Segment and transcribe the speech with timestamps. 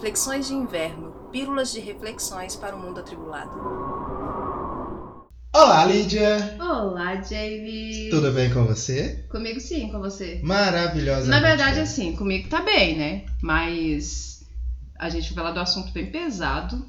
[0.00, 3.50] Reflexões de Inverno Pílulas de reflexões para o mundo atribulado.
[5.54, 6.56] Olá, Lídia!
[6.58, 8.08] Olá, Jamie!
[8.08, 9.26] Tudo bem com você?
[9.30, 10.40] Comigo sim, com você.
[10.42, 11.28] Maravilhosa.
[11.28, 13.26] Na verdade, assim, comigo tá bem, né?
[13.42, 14.42] Mas
[14.98, 16.82] a gente vai falar do assunto bem pesado.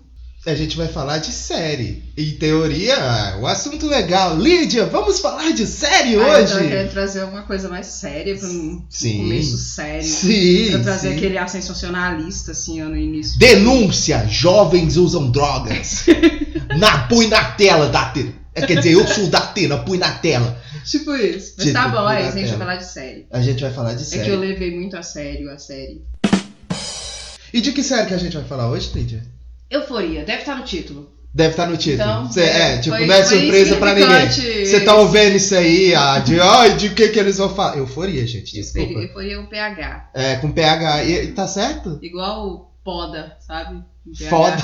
[0.43, 2.03] A gente vai falar de série.
[2.17, 4.35] Em teoria, o assunto legal.
[4.39, 6.53] Lídia, vamos falar de série Ah, eu hoje?
[6.53, 9.17] tava querendo trazer uma coisa mais séria pra um Sim.
[9.19, 10.03] começo sério.
[10.07, 10.71] Sim.
[10.71, 11.15] Pra trazer sim.
[11.17, 13.37] aquele ar sensacionalista, assim, no início.
[13.37, 14.25] Denúncia!
[14.27, 16.05] Jovens usam drogas.
[16.75, 18.33] na, põe na tela, Datena.
[18.55, 20.59] É, Quer dizer, eu sou Datena, põe na tela.
[20.83, 21.53] Tipo isso.
[21.57, 23.27] Mas Tipo, tá bom, é isso, a gente vai falar de série.
[23.29, 24.23] A gente vai falar de É série.
[24.23, 26.01] que eu levei muito a sério a série.
[27.53, 29.23] E de que série que a gente vai falar hoje, Lídia?
[29.71, 31.09] Euforia, deve estar no título.
[31.33, 32.03] Deve estar no título.
[32.09, 34.29] Então, Cê- é, tipo, foi- não é surpresa pra ninguém.
[34.65, 37.77] Você tá ouvindo isso aí, ah, de, ai, de que que eles vão falar?
[37.77, 38.99] Euforia, gente, desculpa.
[38.99, 40.09] Euforia é o PH.
[40.13, 41.03] É, com PH.
[41.05, 41.97] E, tá certo?
[42.01, 43.81] Igual Poda, sabe?
[44.29, 44.57] Foda.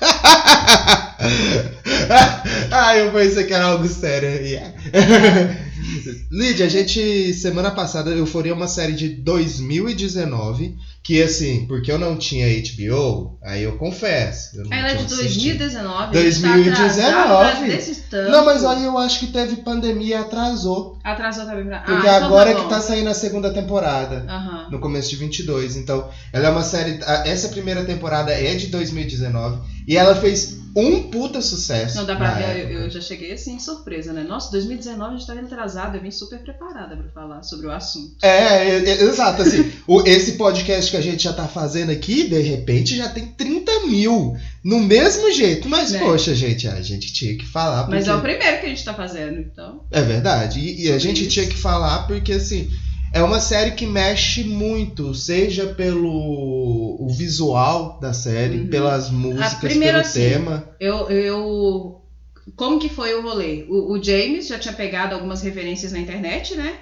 [2.70, 4.28] ah, eu pensei que era algo sério.
[4.28, 4.74] Yeah.
[6.30, 11.98] Lídia, a gente, semana passada, Euforia é uma série de 2019, que assim, porque eu
[11.98, 14.56] não tinha HBO, aí eu confesso.
[14.58, 15.58] Eu Ela é de assistido.
[15.58, 16.12] 2019.
[16.12, 17.68] 2019.
[17.68, 18.30] Desse tanto.
[18.30, 20.98] Não, mas aí eu acho que teve pandemia e atrasou.
[21.04, 21.80] Atrasou também pra.
[21.80, 24.26] Porque ah, então agora tá é que tá saindo a segunda temporada.
[24.28, 24.68] Aham.
[24.70, 25.76] no começo de 22.
[25.76, 26.98] Então, ela é uma série.
[27.24, 31.96] Essa primeira temporada é de 2019 e ela fez um puta sucesso.
[31.96, 34.22] Não dá pra ver, eu, eu já cheguei assim, surpresa, né?
[34.22, 38.14] Nossa, 2019 a gente tá atrasado, eu vim super preparada pra falar sobre o assunto.
[38.22, 39.40] É, é, é, exato.
[39.40, 43.26] Assim, o, esse podcast que a gente já tá fazendo aqui, de repente já tem
[43.26, 44.36] 30 mil.
[44.62, 45.68] No mesmo jeito.
[45.68, 46.00] Mas, Né?
[46.00, 47.84] poxa, gente, a gente tinha que falar.
[47.84, 47.94] Porque...
[47.94, 49.84] Mas é o primeiro que a gente tá fazendo, então.
[49.90, 50.60] É verdade.
[50.60, 51.30] E, e a gente isso.
[51.30, 52.68] tinha que falar porque, assim,
[53.12, 58.68] é uma série que mexe muito, seja pelo o visual da série, Uhum.
[58.68, 60.68] pelas músicas, pelo assim, tema.
[60.80, 62.02] Eu, eu.
[62.54, 63.66] Como que foi o rolê?
[63.68, 66.74] O, o James já tinha pegado algumas referências na internet, né?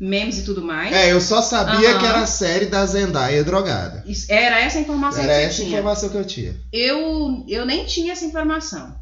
[0.00, 0.92] Memes e tudo mais.
[0.92, 1.98] É, eu só sabia Aham.
[2.00, 4.04] que era a série da Zendaya drogada.
[4.28, 5.68] Era essa a informação Era que essa tinha.
[5.68, 6.56] informação que eu tinha.
[6.72, 8.96] Eu, eu nem tinha essa informação.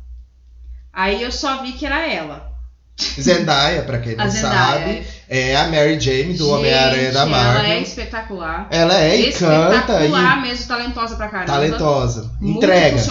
[0.93, 2.52] Aí eu só vi que era ela.
[3.21, 4.53] Zendaya, pra quem não Zendaya.
[4.87, 7.65] sabe, é a Mary Jane do Homem-Aranha da Marvel.
[7.65, 8.67] Ela é espetacular.
[8.71, 11.53] Ela é e canta espetacular e mesmo, talentosa pra caramba.
[11.53, 12.31] talentosa.
[12.41, 13.03] Entrega.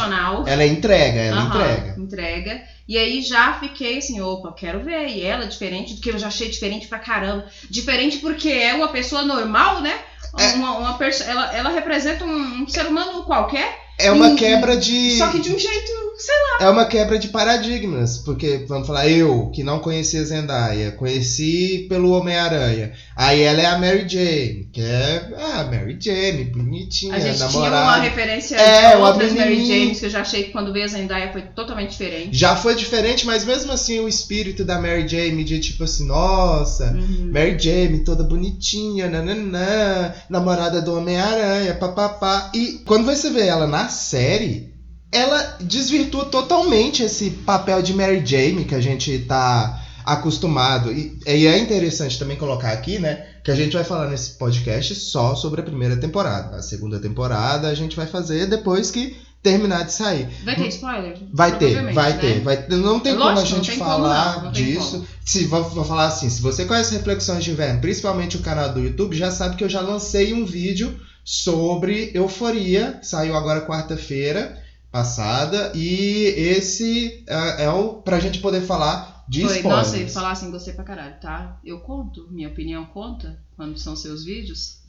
[0.47, 1.95] Ela entrega, ela Aham, entrega.
[1.97, 2.61] entrega.
[2.87, 5.07] E aí já fiquei assim, opa, quero ver.
[5.07, 7.45] E ela, diferente do que eu já achei diferente pra caramba.
[7.69, 9.93] Diferente porque é uma pessoa normal, né?
[10.37, 10.53] É.
[10.53, 15.17] Uma, uma ela, ela representa um, um ser humano qualquer, É uma quebra de.
[15.17, 16.65] só que de um jeito, sei lá.
[16.67, 22.11] É uma quebra de paradigmas, porque, vamos falar, eu, que não conhecia Zendaya, conheci pelo
[22.11, 22.91] Homem-Aranha.
[23.15, 27.47] Aí ela é a Mary Jane, que é ah, Mary Jane, bonitinha, A gente tinha
[27.47, 27.83] namorada.
[27.83, 29.65] uma referência É, de outras Mary.
[29.65, 32.37] Janes que eu já achei que quando veio a Zendaya foi totalmente diferente.
[32.37, 36.91] Já foi diferente, mas mesmo assim o espírito da Mary Jane de tipo assim, nossa,
[36.91, 37.29] Uhum.
[37.33, 42.51] Mary Jane toda bonitinha, nananã, namorada do Homem-Aranha, papapá.
[42.53, 44.70] E quando você vê ela na série,
[45.11, 50.91] ela desvirtua totalmente esse papel de Mary Jane que a gente tá acostumado.
[50.91, 54.95] E, e é interessante também colocar aqui, né, que a gente vai falar nesse podcast
[54.95, 56.57] só sobre a primeira temporada.
[56.57, 60.29] A segunda temporada a gente vai fazer depois que terminar de sair.
[60.45, 61.17] Vai ter spoiler?
[61.33, 62.19] Vai ter, vai né?
[62.19, 62.77] ter, vai ter.
[62.77, 65.05] Não tem como a Lógico, gente tem como falar não, não disso.
[65.25, 68.79] Se vou, vou falar assim, se você conhece Reflexões de Inverno, principalmente o canal do
[68.79, 74.60] YouTube, já sabe que eu já lancei um vídeo sobre euforia, saiu agora quarta-feira
[74.91, 79.85] passada, e esse é, é o pra gente poder falar de Foi, spoilers.
[79.87, 81.57] nossa, e falar assim, gostei pra caralho, tá?
[81.63, 84.81] Eu conto, minha opinião conta quando são seus vídeos.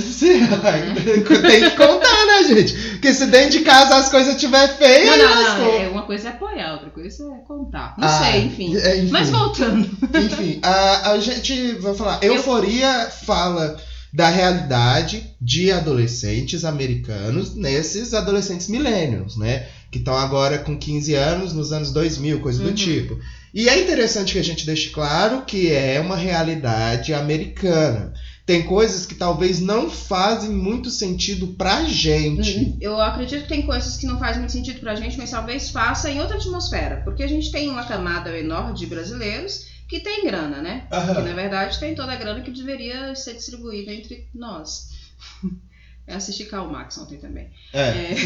[0.00, 0.40] Ser,
[1.42, 2.72] tem que contar, né, gente?
[2.92, 6.28] Porque se dentro de casa as coisas estiver feias, Não, não, não, é, uma coisa
[6.28, 7.94] é apoiar, outra coisa é contar.
[7.98, 8.74] Não Ah, sei, enfim.
[8.76, 9.10] é, enfim.
[9.10, 9.88] Mas voltando.
[10.18, 12.24] Enfim, a, a gente vai falar.
[12.24, 13.78] Euforia fala
[14.12, 19.62] da realidade de adolescentes americanos nesses adolescentes millennials, né?
[19.90, 22.74] Que estão agora com 15 anos, nos anos 2000, coisa do Uhum.
[22.74, 23.18] tipo.
[23.54, 28.12] E é interessante que a gente deixe claro que é uma realidade americana.
[28.44, 32.76] Tem coisas que talvez não fazem muito sentido pra gente.
[32.80, 36.10] Eu acredito que tem coisas que não fazem muito sentido pra gente, mas talvez faça
[36.10, 37.00] em outra atmosfera.
[37.04, 40.86] Porque a gente tem uma camada enorme de brasileiros que tem grana, né?
[40.88, 44.90] Que na verdade tem toda a grana que deveria ser distribuída entre nós.
[46.08, 47.50] Eu assisti Karl Marx ontem também.
[47.74, 47.80] É.
[47.80, 48.16] É.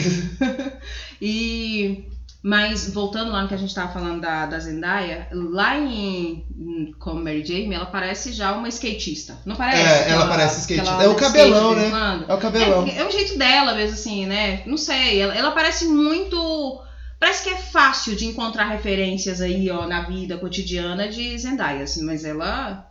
[1.21, 2.05] e
[2.41, 6.95] Mas voltando lá no que a gente tava falando da, da Zendaya, lá em, em
[7.01, 9.37] como Mary Jane, ela parece já uma skatista.
[9.45, 9.83] Não parece?
[9.83, 10.95] É, Que ela parece skatista.
[10.95, 11.91] ela É o cabelão, né?
[12.29, 12.87] É o cabelão.
[12.87, 14.63] É, é o jeito dela mesmo, assim, né?
[14.67, 15.21] Não sei.
[15.21, 16.81] Ela, ela parece muito.
[17.27, 22.05] Parece que é fácil de encontrar referências aí, ó, na vida cotidiana de Zendaya, assim,
[22.05, 22.87] mas ela.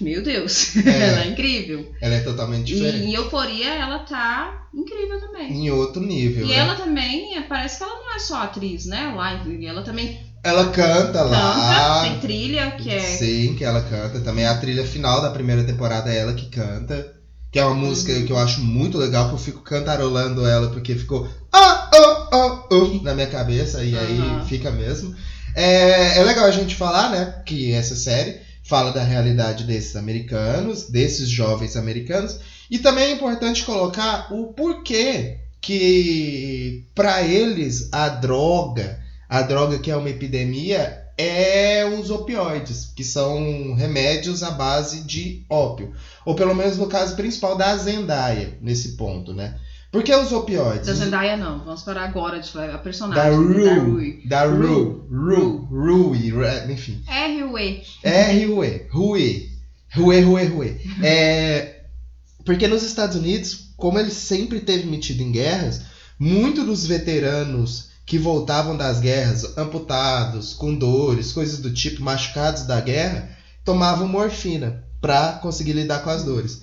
[0.00, 1.08] Meu Deus, É.
[1.08, 1.90] ela é incrível.
[2.00, 3.04] Ela é totalmente E diferente.
[3.06, 5.50] em Euforia ela tá incrível também.
[5.52, 6.54] Em outro nível, E né?
[6.58, 9.12] ela também, é, parece que ela não é só atriz, né?
[9.16, 9.32] Lá,
[9.64, 11.54] ela também Ela canta lá.
[11.54, 13.00] canta, tem trilha, que é.
[13.00, 14.20] Sim, que ela canta.
[14.20, 17.04] Também a trilha final da primeira temporada é ela que canta.
[17.56, 18.26] Que é uma música Uhum.
[18.26, 22.74] que eu acho muito legal, que eu fico cantarolando ela, porque ficou ah, oh, oh,
[22.74, 24.44] oh, na minha cabeça, e aí Aham.
[24.44, 25.16] fica mesmo.
[25.54, 30.90] É, é legal a gente falar, né, que essa série fala da realidade desses americanos,
[30.90, 32.38] desses jovens americanos,
[32.70, 39.00] e também é importante colocar o porquê que para eles a droga,
[39.30, 45.44] a droga que é uma epidemia, é os opioides, que são remédios à base de
[45.48, 45.92] ópio.
[46.24, 49.58] Ou pelo menos no caso principal da Zendaya, nesse ponto, né?
[49.90, 50.86] Por que os opioides?
[50.86, 53.34] Da Zendaya não, vamos parar agora de falar a Da personagem.
[53.34, 54.22] Rue.
[54.26, 55.00] Da Rue.
[55.10, 55.66] Rue.
[55.70, 56.30] Rue.
[56.30, 56.72] Rue.
[56.72, 57.02] enfim.
[57.08, 57.82] R-U-E.
[58.02, 58.86] R-U-E.
[58.90, 59.56] Rue.
[59.94, 60.80] Rue, Rue, Rue.
[61.02, 61.80] É,
[62.44, 65.82] porque nos Estados Unidos, como ele sempre teve metido em guerras,
[66.18, 72.80] muitos dos veteranos que voltavam das guerras, amputados, com dores, coisas do tipo, machucados da
[72.80, 76.62] guerra, tomavam morfina para conseguir lidar com as dores.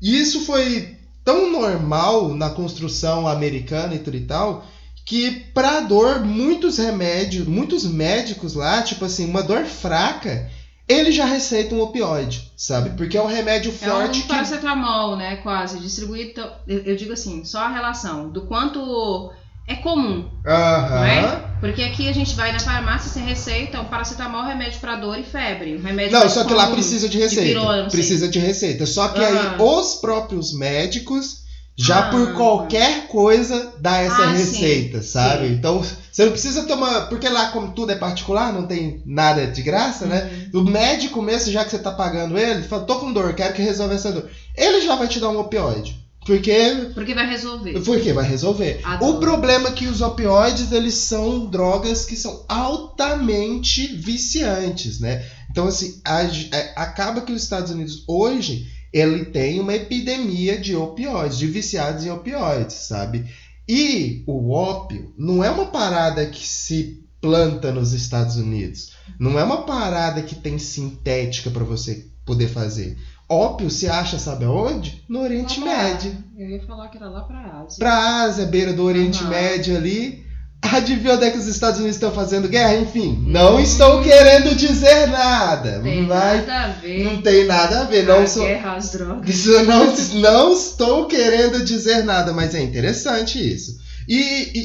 [0.00, 4.64] E isso foi tão normal na construção americana e tudo e tal,
[5.04, 10.50] que pra dor, muitos remédios, muitos médicos lá, tipo assim, uma dor fraca,
[10.88, 12.90] ele já receita um opioide, sabe?
[12.90, 15.36] Porque é um remédio É forte um que paracetamol, né?
[15.36, 15.80] Quase.
[15.80, 16.30] Distribuído.
[16.30, 19.30] então, eu digo assim, só a relação do quanto
[19.66, 20.96] é comum, Aham.
[20.96, 21.46] não é?
[21.60, 25.22] Porque aqui a gente vai na farmácia sem receita, um paracetamol, remédio pra dor e
[25.22, 25.74] febre.
[25.76, 26.74] Um remédio Não, só que lá comum.
[26.76, 27.42] precisa de receita.
[27.48, 27.98] pirona, não sei.
[27.98, 28.84] precisa de receita.
[28.86, 31.46] Só que aí os próprios médicos
[31.78, 32.10] já Ah.
[32.10, 34.38] por qualquer coisa dá essa Ah, sim.
[34.38, 35.48] receita, sabe?
[35.48, 35.54] Sim.
[35.54, 35.82] Então
[36.12, 40.04] você não precisa tomar, porque lá como tudo é particular, não tem nada de graça,
[40.06, 40.48] né?
[40.54, 40.60] Uhum.
[40.60, 43.62] O médico mesmo, já que você tá pagando ele, fala, tô com dor, quero que
[43.62, 44.28] resolva essa dor.
[44.54, 46.05] Ele já vai te dar um opioide.
[46.26, 47.80] Porque Porque vai resolver.
[47.80, 48.80] porque vai resolver.
[48.82, 49.12] Adoro.
[49.16, 55.24] O problema é que os opioides, eles são drogas que são altamente viciantes, né?
[55.50, 60.74] Então, assim, a- é, acaba que os Estados Unidos hoje, ele tem uma epidemia de
[60.74, 63.24] opioides, de viciados em opioides, sabe?
[63.68, 68.92] E o ópio não é uma parada que se planta nos Estados Unidos.
[69.18, 72.96] Não é uma parada que tem sintética para você poder fazer.
[73.28, 75.02] Ópio se acha, sabe aonde?
[75.08, 77.78] No Oriente Lá Médio Eu ia falar que era lá pra Ásia.
[77.78, 79.30] pra Ásia, beira do Oriente Aham.
[79.30, 80.24] Médio ali.
[80.62, 82.76] Adivinha onde é que os Estados Unidos estão fazendo guerra?
[82.76, 85.80] Enfim, não estou querendo dizer nada.
[85.80, 87.04] Tem mas nada a ver.
[87.04, 88.04] não tem nada a ver.
[88.06, 89.28] Não, a sou, guerra às drogas.
[89.28, 93.76] isso não, não estou querendo dizer nada, mas é interessante isso.
[94.08, 94.16] E,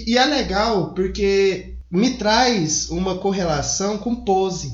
[0.09, 4.71] e- e é legal porque me traz uma correlação com pose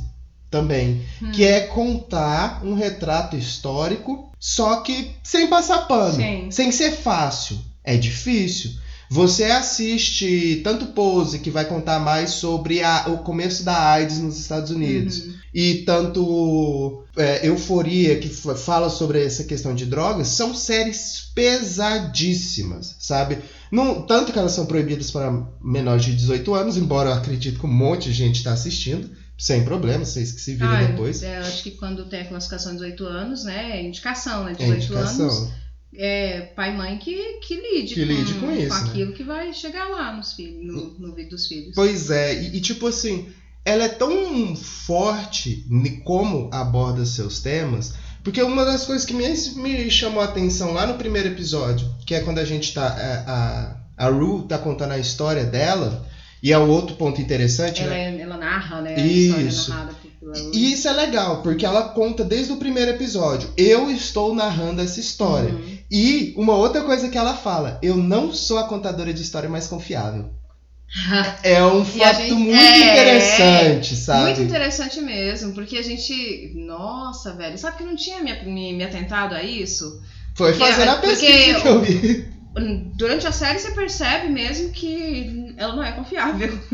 [0.49, 1.31] também Hum.
[1.31, 6.47] que é contar um retrato histórico, só que sem passar pano, Sim.
[6.51, 7.57] sem ser fácil.
[7.83, 8.71] É difícil.
[9.09, 14.37] Você assiste tanto Pose, que vai contar mais sobre a- o começo da AIDS nos
[14.37, 15.33] Estados Unidos, Uhum.
[15.53, 23.39] e tanto é, Euforia, que fala sobre essa questão de drogas, são séries pesadíssimas, sabe?
[23.71, 25.31] Não, tanto que elas são proibidas para
[25.63, 29.63] menores de 18 anos, embora eu acredito que um monte de gente está assistindo, sem
[29.63, 31.21] problema, vocês que se viram Ah, depois.
[31.23, 33.77] é, eu acho que quando tem a classificação de 18 anos, né?
[33.79, 34.51] É indicação, né?
[34.51, 35.25] É 18 indicação.
[35.25, 35.51] anos.
[35.95, 38.89] É pai e mãe que, que lide, Que lide com isso, né?
[38.89, 41.71] aquilo que vai chegar lá nos filhos, no, no vídeo dos filhos.
[41.73, 43.29] Pois é, e, e tipo assim,
[43.63, 49.27] ela é tão forte em como aborda seus temas, porque uma das coisas que me,
[49.55, 52.85] me chamou a atenção lá no primeiro episódio, que é quando a gente tá.
[52.87, 56.05] A, a, a Rue tá contando a história dela,
[56.41, 58.15] e é o outro ponto interessante, Ela, né?
[58.17, 58.99] é- ela narra, né?
[58.99, 59.73] Isso.
[60.53, 63.49] E isso é legal, porque ela conta desde o primeiro episódio.
[63.55, 65.49] Eu estou narrando essa história.
[65.51, 65.77] Uhum.
[65.89, 69.67] E uma outra coisa que ela fala, eu não sou a contadora de história mais
[69.67, 70.29] confiável.
[71.43, 74.23] É um fato gente- muito é, interessante, sabe?
[74.25, 76.53] Muito interessante mesmo, porque a gente.
[76.55, 80.01] Nossa, velho, sabe que eu não tinha me, me, me atentado a isso?
[80.35, 82.27] Foi Porque- fazendo a pesquisa que eu vi.
[82.95, 86.57] Durante a série você percebe mesmo que ela não é confiável.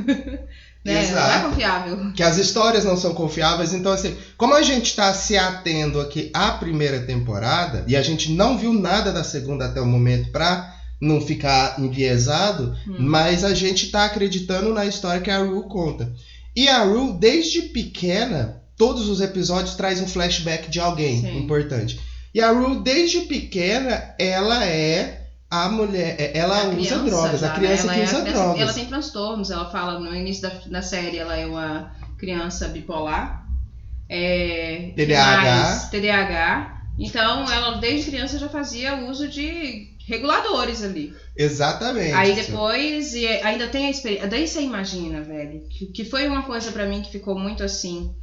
[0.83, 0.93] né?
[0.93, 1.49] Ela não é Exato.
[1.49, 2.11] confiável.
[2.13, 3.73] Que as histórias não são confiáveis.
[3.73, 8.31] Então, assim, como a gente tá se atendo aqui à primeira temporada, e a gente
[8.31, 12.95] não viu nada da segunda até o momento pra não ficar enviesado, Hum.
[12.99, 16.13] mas a gente tá acreditando na história que a Rue conta.
[16.55, 21.39] E a Rue, desde pequena, todos os episódios traz um flashback de alguém Sim.
[21.39, 21.99] importante.
[22.33, 25.22] E a Rue, desde pequena, ela é
[25.65, 27.55] a mulher, é- ela A usa criança drogas, já, a né?
[27.55, 28.61] criança Ela que é a usa criança- drogas.
[28.61, 33.45] Ela tem transtornos, ela fala no início da, da série, ela é uma criança bipolar.
[34.09, 35.41] É, que TDAH.
[35.41, 35.89] mais?
[35.89, 36.81] TDAH.
[36.99, 41.13] Então, ela desde criança já fazia uso de reguladores ali.
[41.35, 42.13] Exatamente.
[42.13, 44.27] Aí depois, e ainda tem a experiência.
[44.27, 48.13] Daí você imagina, velho, que, que foi uma coisa pra mim que ficou muito assim.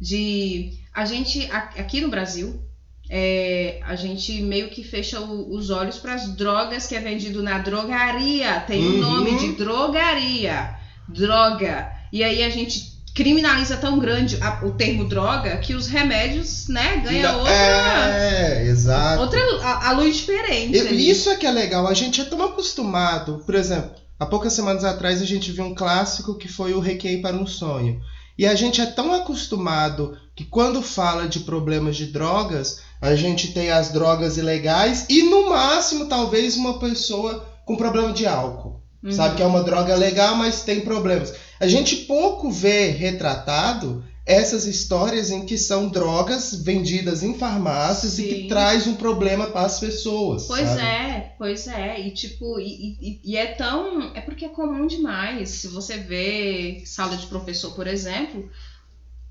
[0.00, 0.70] De.
[0.94, 2.60] A gente, a- aqui no Brasil,
[3.10, 7.42] é, a gente meio que fecha o- os olhos para as drogas que é vendido
[7.42, 8.60] na drogaria.
[8.60, 8.98] Tem o Uhum.
[8.98, 10.74] nome de drogaria.
[11.08, 11.90] Droga.
[12.12, 16.98] E aí a gente criminaliza tão grande a- o termo droga que os remédios, né,
[16.98, 17.52] ganham outra.
[17.52, 19.22] É, exato.
[19.22, 20.76] Outra a, a luz diferente.
[20.76, 21.10] E- ali.
[21.10, 23.42] Isso é que é legal, a gente é tão acostumado.
[23.44, 27.20] Por exemplo, há poucas semanas atrás a gente viu um clássico que foi o Requiem
[27.22, 28.00] para um Sonho.
[28.36, 33.52] E a gente é tão acostumado que quando fala de problemas de drogas, a gente
[33.52, 38.80] tem as drogas ilegais e no máximo talvez uma pessoa com problema de álcool.
[39.02, 39.12] Uhum.
[39.12, 41.32] Sabe que é uma droga legal, mas tem problemas.
[41.60, 48.22] A gente pouco vê retratado essas histórias em que são drogas vendidas em farmácias e
[48.22, 48.28] Sim.
[48.28, 50.46] que traz um problema para as pessoas.
[50.46, 50.80] Pois sabe?
[50.82, 52.00] é, pois é.
[52.00, 54.14] E tipo, e, e- e é tão.
[54.14, 55.48] É porque é comum demais.
[55.50, 58.50] Se você vê sala de professor, por exemplo,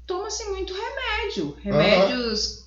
[0.07, 1.55] toma-se muito remédio.
[1.61, 2.66] Remédios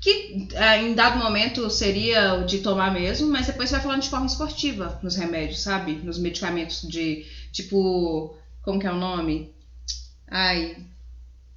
[0.00, 4.02] que eh, em dado momento seria o de tomar mesmo, mas depois você vai falando
[4.02, 5.94] de forma esportiva nos remédios, sabe?
[5.94, 8.36] Nos medicamentos de tipo.
[8.62, 9.52] Como que é o nome?
[10.30, 10.76] Ai.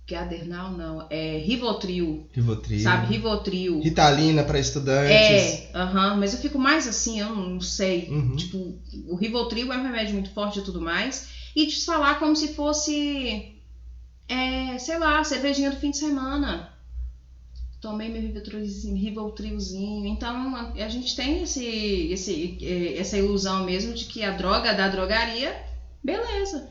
[0.07, 1.07] Gadernal não.
[1.10, 2.27] É Rivotril.
[2.33, 2.81] Rivotril.
[2.81, 3.07] Sabe?
[3.07, 3.79] Rivotril.
[3.79, 5.12] Ritalina para estudantes.
[5.12, 8.10] É, aham, mas eu fico mais assim, eu não, não sei.
[8.10, 8.36] Uhum.
[8.36, 11.27] Tipo, o Rivotril é um remédio muito forte e tudo mais.
[11.55, 13.53] E te falar como se fosse,
[14.27, 16.71] é, sei lá, cervejinha do fim de semana.
[17.82, 20.06] Tomei meu Rivotrilzinho.
[20.06, 21.66] Então, a, a gente tem esse,
[22.12, 25.52] esse, eh, essa ilusão mesmo de que a droga da drogaria,
[26.04, 26.70] beleza.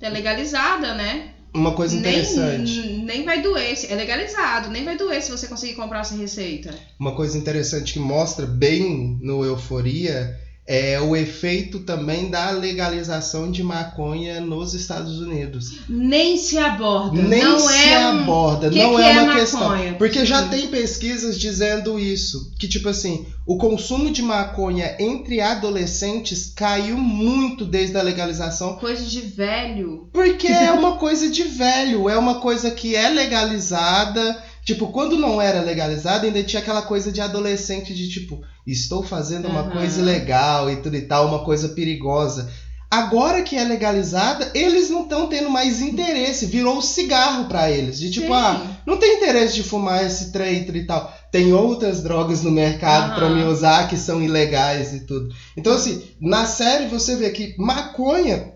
[0.00, 1.34] É legalizada, né?
[1.52, 2.80] Uma coisa interessante.
[2.80, 3.76] Nem, nem vai doer.
[3.90, 6.72] É legalizado, nem vai doer se você conseguir comprar essa receita.
[6.98, 13.62] Uma coisa interessante que mostra bem no Euforia é o efeito também da legalização de
[13.64, 15.80] maconha nos Estados Unidos.
[15.88, 17.20] Nem se aborda.
[17.20, 18.20] Nem não se é um...
[18.20, 19.40] aborda, que não que é, é uma maconha?
[19.40, 19.94] questão.
[19.98, 26.52] Porque já tem pesquisas dizendo isso, que tipo assim, o consumo de maconha entre adolescentes
[26.54, 30.08] caiu muito desde a legalização, coisa de velho.
[30.12, 34.51] porque é uma coisa de velho, é uma coisa que é legalizada.
[34.64, 39.48] Tipo, quando não era legalizada, ainda tinha aquela coisa de adolescente de tipo, estou fazendo
[39.48, 39.72] uma Aham.
[39.72, 42.48] coisa ilegal e tudo e tal, uma coisa perigosa.
[42.88, 47.98] Agora que é legalizada, eles não estão tendo mais interesse, virou o cigarro pra eles.
[47.98, 48.34] De tipo, Sim.
[48.34, 51.10] ah, não tem interesse de fumar esse trem e tal.
[51.30, 53.34] Tem outras drogas no mercado pra Aham.
[53.34, 55.34] me usar que são ilegais e tudo.
[55.56, 58.52] Então, assim, na série você vê que maconha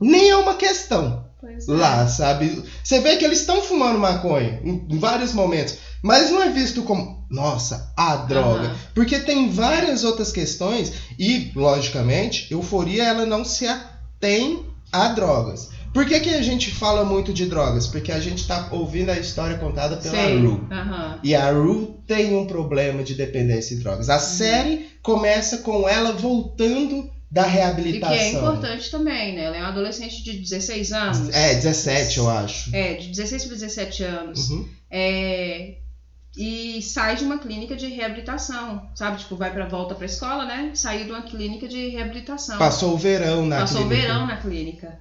[0.00, 1.72] nem é uma questão Pois é.
[1.72, 2.62] lá, sabe?
[2.82, 7.24] Você vê que eles estão fumando maconha em, vários momentos, mas não é visto como,
[7.30, 8.68] nossa, a droga.
[8.68, 8.76] Aham.
[8.94, 15.70] Porque tem várias outras questões e, logicamente, euforia ela não se atém a drogas.
[15.92, 17.86] Por que, que a gente fala muito de drogas?
[17.86, 20.38] Porque a gente tá ouvindo a história contada pela Sei.
[20.38, 20.60] Rue.
[20.70, 21.18] Aham.
[21.22, 24.08] E a Rue tem um problema de dependência de drogas.
[24.08, 24.20] A Uhum.
[24.20, 28.16] série começa com ela voltando da E que reabilitação.
[28.16, 29.44] é importante também, né?
[29.44, 31.28] Ela é uma adolescente de 16 anos.
[31.34, 32.74] É, 17, eu acho.
[32.74, 34.50] É, de 16 para 17 anos.
[34.50, 34.68] Uhum.
[34.90, 35.74] É,
[36.36, 39.18] e sai de uma clínica de reabilitação, sabe?
[39.18, 40.70] Tipo, vai pra volta pra escola, né?
[40.74, 42.56] Saiu de uma clínica de reabilitação.
[42.58, 44.06] Passou o verão na Passou o clínica.
[44.08, 44.98] verão na clínica.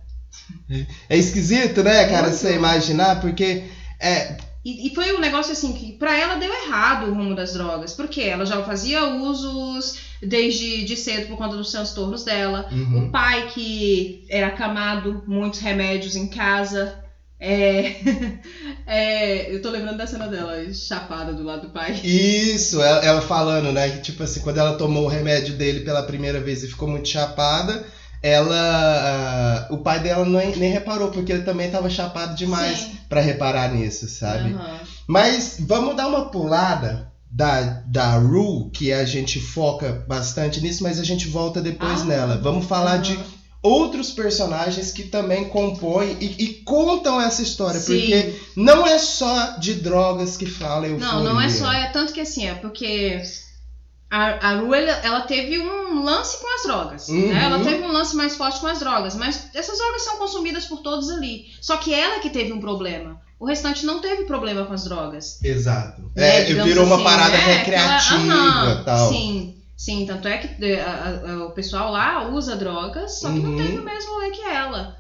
[1.09, 2.37] É esquisito, né, cara, Muito.
[2.37, 3.63] você imaginar, porque
[3.99, 7.93] é, E, foi um negócio assim que pra ela deu errado o rumo das drogas,
[7.93, 12.67] porque ela já fazia usos desde de cedo por conta dos transtornos dela.
[12.71, 13.07] uhum.
[13.07, 17.01] O pai que era acamado, muitos remédios em casa.
[17.39, 17.93] É,
[18.85, 21.93] é, eu tô lembrando da cena dela, chapada do lado do pai.
[22.03, 26.03] Isso, ela, ela falando, né, que tipo assim, quando ela tomou o remédio dele pela
[26.05, 27.83] primeira vez e ficou muito chapada,
[28.21, 33.19] ela, ah, o pai dela nem, nem reparou, porque ele também tava chapado demais pra
[33.21, 34.49] reparar nisso, sabe?
[34.53, 34.79] Aham.
[35.07, 40.99] Mas vamos dar uma pulada da, da Rue, que a gente foca bastante nisso, mas
[40.99, 42.37] a gente volta depois Ah, nela.
[42.37, 43.19] Vamos falar de
[43.61, 47.99] outros personagens que também compõem e, e contam essa história, Sim.
[47.99, 51.13] porque não é só de drogas que fala euforia.
[51.13, 53.21] Não, não é só, é tanto que assim, é porque
[54.09, 57.09] A, a Ru, ela, ela teve um lance com as drogas.
[57.09, 57.27] Uhum.
[57.27, 57.43] Né?
[57.43, 59.15] Ela teve um lance mais forte com as drogas.
[59.15, 61.47] Mas essas drogas são consumidas por todos ali.
[61.59, 63.19] Só que ela que teve um problema.
[63.39, 65.39] O restante não teve problema com as drogas.
[65.43, 66.01] Exato.
[66.15, 66.41] né?
[66.41, 67.57] É, virou uma assim, parada né?
[67.57, 69.09] recreativa e Aquela- aham, tal.
[69.09, 70.05] Sim, sim.
[70.07, 73.57] Tanto é que eh, a- a- o pessoal lá usa drogas, só que não Uhum.
[73.57, 74.95] teve o mesmo rolê que ela.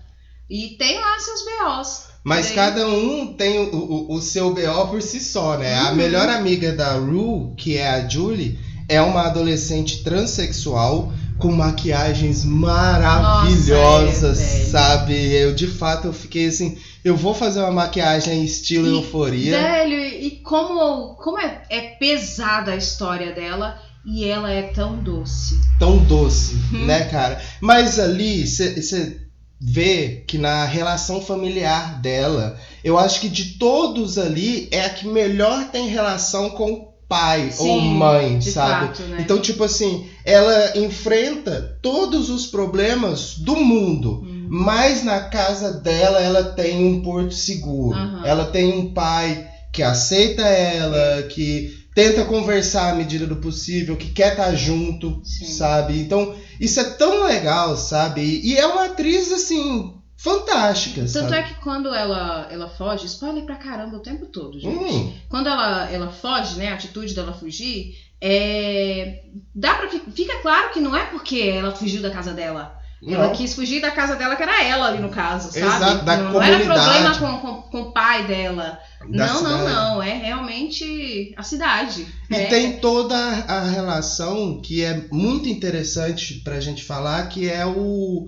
[0.49, 2.03] E tem lá seus BOs.
[2.23, 5.75] Mas Daí- cada um tem o, o, o seu BO por si só, né?
[5.79, 5.95] A Uhum.
[5.95, 14.39] melhor amiga da Rue, que é a Julie, é uma adolescente transexual com maquiagens maravilhosas,
[14.39, 15.33] Nossa, é, sabe?
[15.33, 19.57] Eu de fato eu fiquei assim, eu vou fazer uma maquiagem em estilo E, euforia.
[19.59, 25.59] Velho, e como, como é, é pesada a história dela e ela é tão doce.
[25.79, 26.85] tão doce, Uhum.
[26.85, 27.41] né, cara?
[27.61, 29.21] Mas ali você
[29.59, 35.07] vê que na relação familiar dela, eu acho que de todos ali é a que
[35.07, 38.87] melhor tem relação com pai ou Sim, mãe, de sabe?
[38.87, 39.17] fato, né?
[39.21, 44.23] Então, tipo assim, ela enfrenta todos os problemas do mundo.
[44.49, 47.97] Mas na casa dela, ela tem um porto seguro.
[47.97, 48.25] Aham.
[48.25, 54.11] Ela tem um pai que aceita ela, que tenta conversar à medida do possível, que
[54.11, 55.45] quer estar junto, Sim.
[55.45, 55.99] sabe?
[55.99, 58.39] Então, isso é tão legal, sabe?
[58.43, 61.35] E é uma atriz, assim, fantástica, Tanto sabe?
[61.35, 64.77] é que quando ela, ela foge, spoiler pra caramba o tempo todo, gente.
[64.77, 67.89] Hum, Quando ela, ela foge, né, a atitude dela fugir,
[68.21, 69.21] é...
[69.53, 72.76] Dá pra, fi- fica claro que não é porque ela fugiu da casa dela.
[73.05, 73.33] Ela não.
[73.33, 75.65] quis fugir da casa dela, que era ela ali no caso, sabe?
[75.65, 77.13] Exato, da não, não era comunidade.
[77.13, 78.77] problema com, com, com o pai dela.
[79.11, 79.63] Da não, não, cidade.
[79.65, 80.01] não.
[80.03, 82.07] É realmente a cidade.
[82.29, 82.45] E É.
[82.47, 83.15] tem toda
[83.47, 88.25] a relação que é muito interessante pra gente falar, que é o.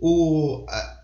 [0.00, 0.96] o a-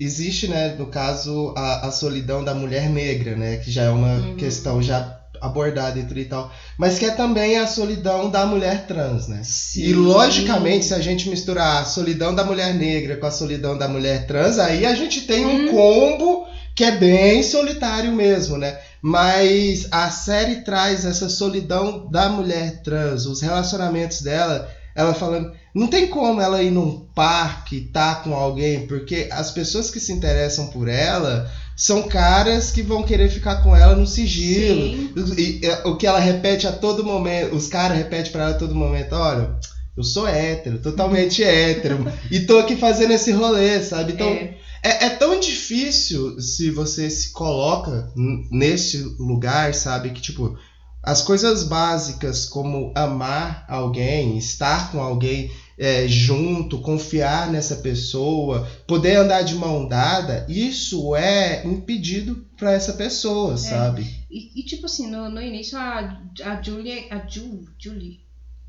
[0.00, 3.56] existe, né, no caso, a, a solidão da mulher negra, né?
[3.56, 4.36] Que já é uma Uhum.
[4.36, 5.08] questão já
[5.40, 6.50] abordada e tudo e tal.
[6.80, 9.42] Mas que é também a solidão da mulher trans, né?
[9.44, 9.82] Sim.
[9.82, 13.86] E logicamente, se a gente misturar a solidão da mulher negra com a solidão da
[13.86, 15.70] mulher trans, aí a gente tem um Hum.
[15.72, 18.78] combo que é bem solitário mesmo, né?
[19.02, 25.86] Mas a série traz essa solidão da mulher trans, os relacionamentos dela, ela falando, não
[25.86, 30.12] tem como ela ir num parque e tá com alguém, porque as pessoas que se
[30.12, 31.46] interessam por ela
[31.80, 34.82] são caras que vão querer ficar com ela no sigilo.
[34.82, 35.34] Sim.
[35.38, 38.58] E, é, o que ela repete a todo momento, os caras repetem pra ela a
[38.58, 39.56] todo momento, olha,
[39.96, 44.12] eu sou hétero, totalmente hétero, e tô aqui fazendo esse rolê, sabe?
[44.12, 44.58] Então, É.
[44.82, 48.12] é, é tão difícil se você se coloca
[48.50, 50.10] nesse lugar, sabe?
[50.10, 50.58] Que, tipo,
[51.02, 59.16] as coisas básicas como amar alguém, estar com alguém é, junto, confiar nessa pessoa, poder
[59.16, 64.02] andar de mão dada, isso é impedido pra essa pessoa, sabe?
[64.30, 67.06] E, e, tipo assim, no, no início a, a Julie.
[67.10, 68.20] A Ju, Julie.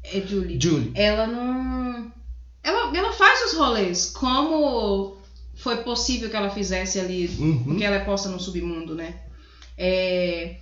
[0.01, 0.57] É Julie.
[0.59, 0.91] Julie.
[0.95, 2.09] ela não.
[2.63, 5.17] Ela, ela faz os rolês como
[5.55, 7.63] foi possível que ela fizesse ali, Uhum.
[7.65, 9.15] porque ela é posta no submundo, né?
[9.77, 10.55] É,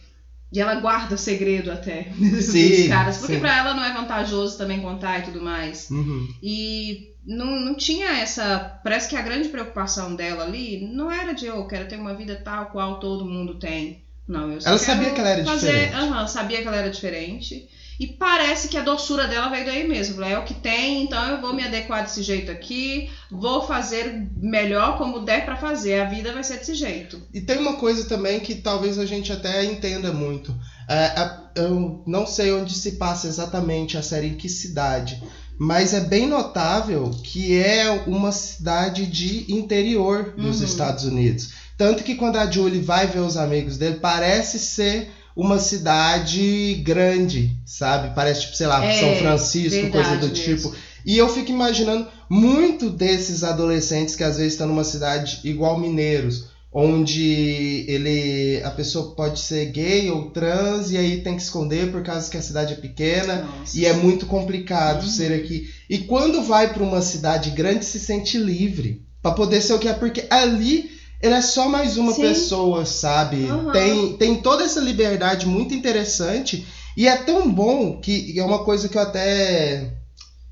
[0.51, 4.81] E ela guarda segredo até Sim, dos caras, porque pra ela não é vantajoso também
[4.81, 5.89] contar e tudo mais.
[5.89, 6.27] Uhum.
[6.41, 8.79] E não, não tinha essa.
[8.83, 12.35] Parece que a grande preocupação dela ali não era de eu quero ter uma vida
[12.35, 14.01] tal qual todo mundo tem.
[14.27, 15.67] Não, eu só Ela sabia que ela era fazer...
[15.67, 15.95] diferente.
[15.95, 17.67] Aham, sabia que ela era diferente.
[17.99, 20.23] E parece que a doçura dela veio daí mesmo.
[20.23, 24.97] É o que tem, então eu vou me adequar desse jeito aqui, vou fazer melhor
[24.97, 25.99] como der pra fazer.
[25.99, 27.21] A vida vai ser desse jeito.
[27.33, 30.55] E tem uma coisa também que talvez a gente até entenda muito.
[30.87, 35.21] É, a- eu não sei onde se passa exatamente a série, em que cidade.
[35.59, 40.65] Mas é bem notável que é uma cidade de interior dos Uhum.
[40.65, 41.49] Estados Unidos.
[41.77, 47.55] Tanto que quando a Julie vai ver os amigos dele, parece ser uma cidade grande,
[47.65, 48.13] sabe?
[48.13, 50.33] Parece, tipo, sei lá, É, São Francisco, coisa do mesmo.
[50.33, 50.73] tipo.
[51.05, 56.49] E eu fico imaginando muito desses adolescentes que às vezes estão numa cidade igual mineiros,
[56.71, 62.03] onde ele a pessoa pode ser gay ou trans e aí tem que esconder por
[62.03, 63.77] causa que a cidade é pequena Nossa.
[63.77, 65.09] e é muito complicado Uhum.
[65.09, 65.67] ser aqui.
[65.89, 69.87] E quando vai para uma cidade grande se sente livre para poder ser o que
[69.87, 70.89] é porque ali
[71.21, 72.21] ele é só mais uma Sim.
[72.21, 73.37] pessoa, sabe?
[73.45, 73.71] Uhum.
[73.71, 78.87] Tem tem toda essa liberdade muito interessante e é tão bom que é uma coisa
[78.87, 79.93] que eu até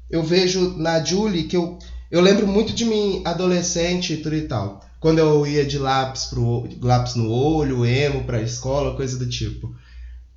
[0.09, 1.77] eu vejo na Julie que eu,
[2.11, 4.81] eu lembro muito de mim adolescente e tudo e tal.
[4.99, 9.75] Quando eu ia de lápis, pro, lápis no olho, emo pra escola, coisa do tipo.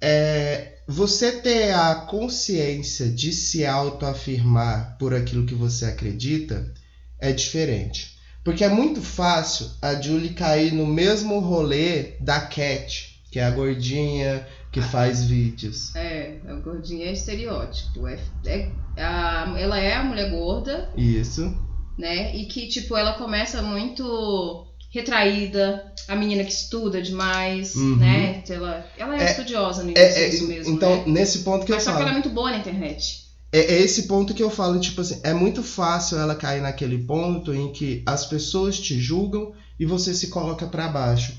[0.01, 6.73] É, você ter a consciência de se autoafirmar por aquilo que você acredita
[7.19, 8.20] é diferente.
[8.45, 13.51] Porque é muito fácil a Julie cair no mesmo rolê da Cat, que é a
[13.51, 15.95] gordinha, que faz vídeos.
[15.95, 18.07] É, a gordinha é estereótipo.
[18.07, 21.55] É, é- a- ela é a mulher gorda, Isso.
[21.99, 22.35] né?
[22.35, 27.97] E que, tipo, ela começa muito retraída, a menina que estuda demais, Uhum.
[27.97, 28.43] né?
[28.49, 31.03] Ela, ela é, É- estudiosa no É, é, isso mesmo, então, né?
[31.07, 32.19] nesse ponto que Mas eu só que ela falo.
[32.19, 33.20] é muito boa na internet.
[33.53, 36.99] É, é esse ponto que eu falo, tipo assim, é muito fácil ela cair naquele
[36.99, 41.35] ponto em que as pessoas te julgam e você se coloca pra baixo.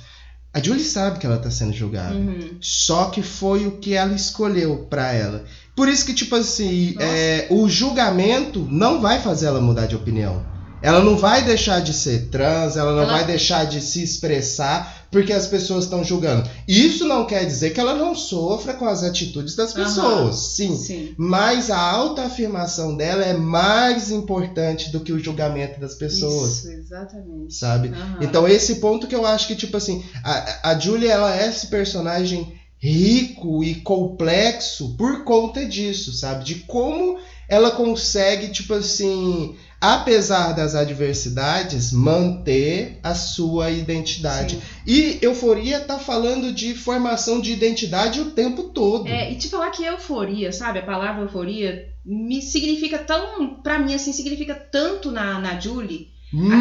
[0.53, 2.13] A Julie sabe que ela tá sendo julgada.
[2.13, 2.57] Uhum.
[2.59, 5.45] Só que foi o que ela escolheu pra ela.
[5.73, 10.45] Por isso que, tipo assim, é, o julgamento não vai fazer ela mudar de opinião.
[10.81, 14.99] Ela não vai deixar de ser trans, ela não Ela- vai deixar de se expressar
[15.11, 16.49] porque as pessoas estão julgando.
[16.67, 20.75] Isso não quer dizer que ela não sofra com as atitudes das pessoas, sim.
[20.77, 21.13] Sim.
[21.17, 27.53] Mas a autoafirmação dela é mais importante do que o julgamento das pessoas, Isso, exatamente.
[27.53, 27.89] sabe?
[27.89, 28.17] Aham.
[28.21, 31.67] Então esse ponto que eu acho que, tipo assim, a, a Julia, ela é esse
[31.67, 36.43] personagem rico e complexo por conta disso, sabe?
[36.45, 44.55] De como ela consegue, tipo assim, apesar das adversidades, manter a sua identidade.
[44.55, 44.61] Sim.
[44.85, 49.07] E Euforia tá falando de formação de identidade o tempo todo.
[49.07, 50.79] É, e te falar que euforia, sabe?
[50.79, 53.55] A palavra euforia me significa tão.
[53.61, 56.09] Pra mim, assim, significa tanto na, na Julie.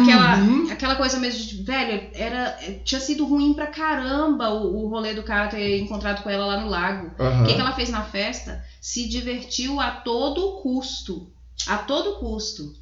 [0.01, 0.69] Aquela, Uhum.
[0.69, 5.23] aquela coisa mesmo de, velho, era, tinha sido ruim pra caramba o, o rolê do
[5.23, 7.11] cara ter encontrado com ela lá no lago.
[7.17, 7.43] Aham.
[7.43, 8.61] O que, que ela fez na festa?
[8.81, 11.31] Se divertiu a todo custo.
[11.67, 12.73] A todo custo.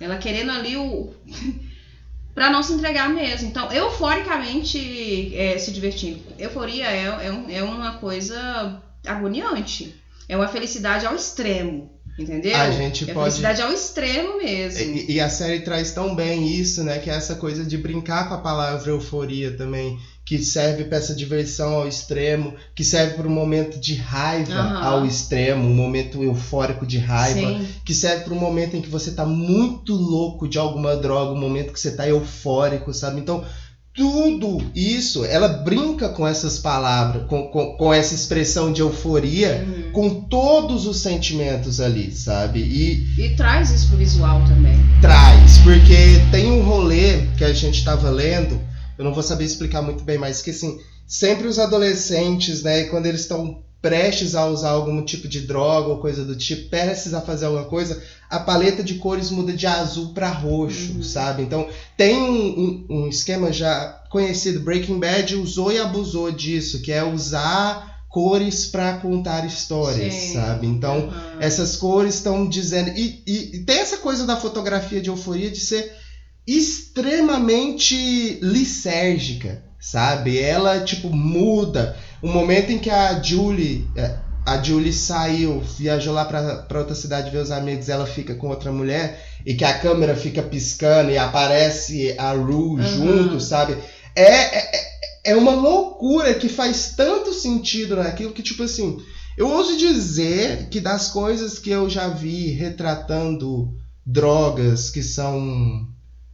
[0.00, 1.14] Ela querendo ali o.
[2.34, 3.48] pra não se entregar mesmo.
[3.48, 6.20] Então, euforicamente é, se divertindo.
[6.38, 9.94] Euforia é, é, é uma coisa agoniante.
[10.28, 11.93] É uma felicidade ao extremo.
[12.16, 12.54] Entendeu?
[12.56, 14.80] A gente é pode felicidade ao extremo mesmo.
[14.80, 16.98] E, e a série traz tão bem isso, né?
[16.98, 19.98] Que é essa coisa de brincar com a palavra euforia também.
[20.24, 24.84] Que serve para essa diversão ao extremo, que serve para um momento de raiva Aham.
[24.84, 27.68] ao extremo, um momento eufórico de raiva, Sim.
[27.84, 31.40] que serve para um momento em que você tá muito louco de alguma droga, um
[31.40, 33.20] momento que você tá eufórico, sabe?
[33.20, 33.44] Então,
[33.94, 39.92] tudo isso, ela brinca com essas palavras, com, com, com essa expressão de euforia, Uhum.
[39.92, 42.58] com todos os sentimentos ali, sabe?
[42.60, 44.74] E, E traz isso pro visual também.
[45.00, 48.60] traz, porque tem um rolê que a gente estava lendo,
[48.98, 53.06] eu não vou saber explicar muito bem, mas que assim, sempre os adolescentes, né, quando
[53.06, 57.20] eles estão prestes a usar algum tipo de droga ou coisa do tipo, prestes a
[57.20, 61.02] fazer alguma coisa, a paleta de cores muda de azul para roxo, Uhum.
[61.02, 61.42] sabe?
[61.42, 66.90] Então tem um, um- um esquema já conhecido, Breaking Bad usou e abusou disso, que
[66.90, 70.32] é usar cores para contar histórias, Sim.
[70.32, 70.66] sabe?
[70.66, 71.40] Então Uhum.
[71.40, 72.88] essas cores estão dizendo.
[72.96, 75.92] E, e- e tem essa coisa da fotografia de euforia de ser
[76.46, 80.38] extremamente lisérgica, sabe?
[80.38, 81.96] Ela, tipo, muda.
[82.24, 83.86] O momento em que a Julie.
[83.94, 88.34] é, A Julie saiu, viajou lá pra, pra outra cidade ver os amigos, ela fica
[88.34, 92.82] com outra mulher, e que a câmera fica piscando e aparece a Rue Uhum.
[92.82, 93.76] junto, sabe?
[94.16, 94.80] É, é,
[95.24, 98.96] é uma loucura que faz tanto sentido naquilo que, tipo assim,
[99.36, 103.70] eu ouso dizer que das coisas que eu já vi retratando
[104.06, 105.86] drogas que são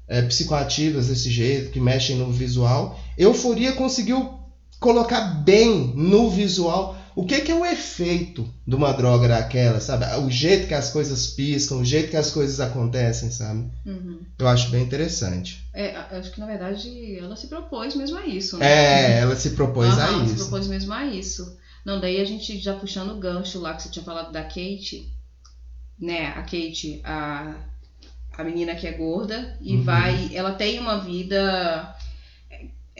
[0.09, 4.40] é, psicoativas desse jeito, que mexem no visual, Euforia conseguiu
[4.81, 10.07] colocar bem no visual o que, que é o efeito de uma droga daquela, sabe?
[10.25, 13.69] O jeito que as coisas piscam, o jeito que as coisas acontecem, sabe?
[13.85, 14.21] Uhum.
[14.39, 15.63] Eu acho bem interessante.
[15.75, 18.67] É, acho que na verdade ela se propôs mesmo a isso, né?
[18.67, 20.45] É, ela se propôs a ela se isso.
[20.45, 21.57] propôs mesmo a isso.
[21.85, 25.07] Não, daí a gente já puxando o gancho lá que você tinha falado da Kate,
[25.99, 26.29] né?
[26.29, 27.55] A Kate, a,
[28.39, 29.83] a menina que é gorda e Uhum.
[29.83, 30.31] vai.
[30.33, 31.95] Ela tem uma vida.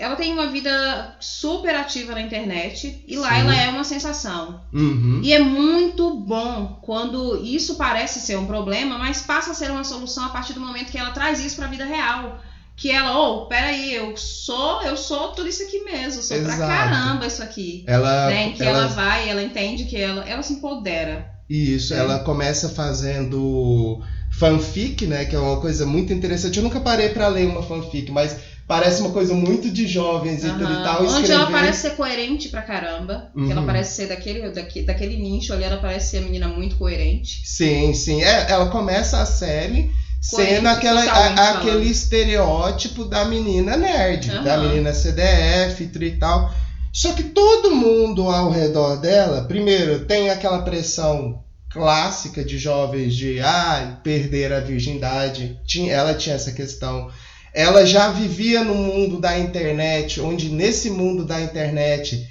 [0.01, 3.41] Ela tem uma vida super ativa na internet e lá Sim.
[3.41, 4.63] ela é uma sensação.
[4.73, 5.21] Uhum.
[5.23, 9.85] E é muito bom quando isso parece ser um problema, mas passa a ser uma
[9.85, 12.41] solução a partir do momento que ela traz isso pra vida real.
[12.77, 16.73] Que ela, ô, peraí, eu sou, eu sou tudo isso aqui mesmo, sou pra Exato.
[16.73, 17.85] caramba isso aqui.
[17.87, 18.53] Ela, né?
[18.53, 18.87] Que ela...
[18.87, 21.29] vai, ela entende que ela, ela se empodera.
[21.49, 21.99] Isso, É.
[21.99, 25.25] ela começa fazendo fanfic, né?
[25.25, 26.57] Que é uma coisa muito interessante.
[26.57, 28.37] Eu nunca parei pra ler uma fanfic, mas
[28.71, 31.03] parece uma coisa muito de jovens e tudo e tal.
[31.03, 33.29] Onde escrever- ela parece ser coerente pra caramba.
[33.35, 33.67] Que ela Uhum.
[33.67, 37.43] parece ser daquele, daquele, daquele nicho ali, ela parece ser a menina muito coerente.
[37.45, 38.23] Sim, sim.
[38.23, 41.05] É, ela começa a série sendo aquela, a-
[41.35, 41.39] falando.
[41.41, 44.45] aquele estereótipo da menina nerd, Aham.
[44.45, 46.55] da menina CDF e tal.
[46.93, 53.41] Só que todo mundo ao redor dela, primeiro, tem aquela pressão clássica de jovens de
[53.41, 55.59] ah, perder a virgindade.
[55.67, 57.09] Tinha, ela tinha essa questão.
[57.55, 62.27] Ela já vivia no mundo da internet, onde nesse mundo da internet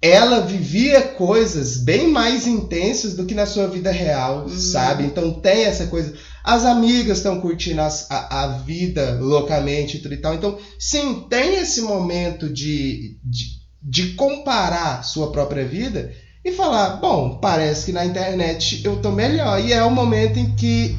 [0.00, 4.48] ela vivia coisas bem mais intensas do que na sua vida real, Uhum.
[4.48, 5.04] sabe?
[5.04, 6.14] Então tem essa coisa.
[6.44, 10.34] As amigas estão curtindo as- a, a vida loucamente e tudo e tal.
[10.34, 13.46] Então, sim, tem esse momento de, de,
[13.82, 16.12] de comparar sua própria vida
[16.44, 19.60] e falar: bom, parece que na internet eu tô melhor.
[19.60, 20.96] E é o momento em que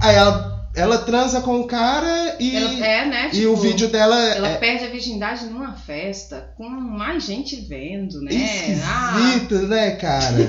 [0.00, 3.30] aí ela, ela transa com o cara e, Ela, é, né?
[3.32, 7.56] e o tipo, vídeo dela Ela é perde a virgindade numa festa, com mais gente
[7.56, 8.30] vendo, né?
[8.84, 10.36] Ah, esquisito, né, cara?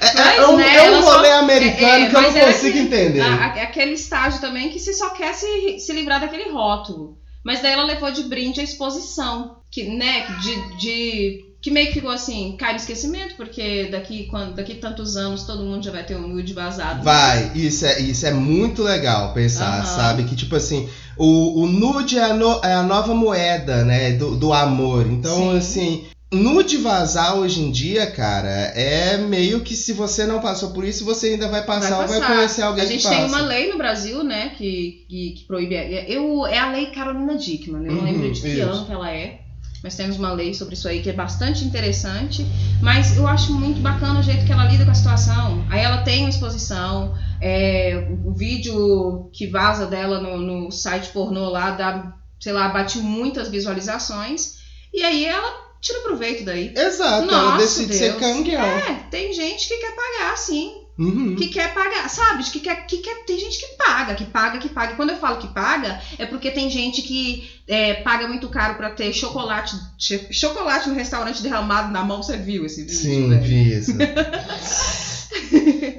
[0.00, 2.32] É, Mas, é um, né, é um ela só- rolê americano é, que eu não
[2.32, 3.20] consigo aquele- entender.
[3.20, 7.18] a- aquele estágio também que você só quer se, se livrar daquele rótulo.
[7.44, 11.94] Mas daí ela levou de brinde a exposição, que, né, de, de- que meio que
[11.94, 16.04] ficou assim, cai no esquecimento, porque daqui, quando, daqui tantos anos todo mundo já vai
[16.06, 17.02] ter um nude vazado.
[17.02, 19.84] Vai, isso é, isso é muito legal pensar, Aham.
[19.84, 20.24] sabe?
[20.26, 24.12] Que tipo assim, o, o nude é a, no- é a nova moeda, né?
[24.12, 25.08] Do, do amor.
[25.10, 25.56] Então, Sim.
[25.58, 30.84] assim, nude vazar hoje em dia, cara, é meio que se você não passou por
[30.84, 32.32] isso, você ainda vai passar, ou vai passar.
[32.36, 33.34] conhecer alguém A gente que tem passa.
[33.36, 35.74] uma lei no Brasil, né, que, que, que proíbe.
[36.06, 38.62] Eu, é a lei Carolina Dickman, eu não Uhum, lembro de que isso.
[38.62, 39.40] ano que ela é.
[39.86, 42.44] Mas temos uma lei sobre isso aí que é bastante interessante.
[42.82, 45.64] Mas eu acho muito bacana o jeito que ela lida com a situação.
[45.70, 51.48] Aí ela tem uma exposição, é, o, vídeo que vaza dela no, no site pornô
[51.50, 54.56] lá dá, sei lá, bate muitas visualizações.
[54.92, 56.74] E aí ela tira proveito daí.
[56.76, 58.20] Exato, ela Nossa, decide ser Deus.
[58.20, 58.60] canguel.
[58.60, 61.36] É, tem gente que quer pagar, sim Uhum.
[61.36, 62.42] que quer pagar, sabe?
[62.44, 64.92] Que quer, que quer, tem gente que paga, que paga, que paga.
[64.92, 68.76] E Quando eu falo que paga, é porque tem gente que é, paga muito caro
[68.76, 69.76] pra ter chocolate,
[70.30, 72.22] chocolate no restaurante derramado na mão.
[72.22, 72.96] Você viu esse vídeo?
[72.96, 73.42] Sim, velho?
[73.42, 73.92] vi isso.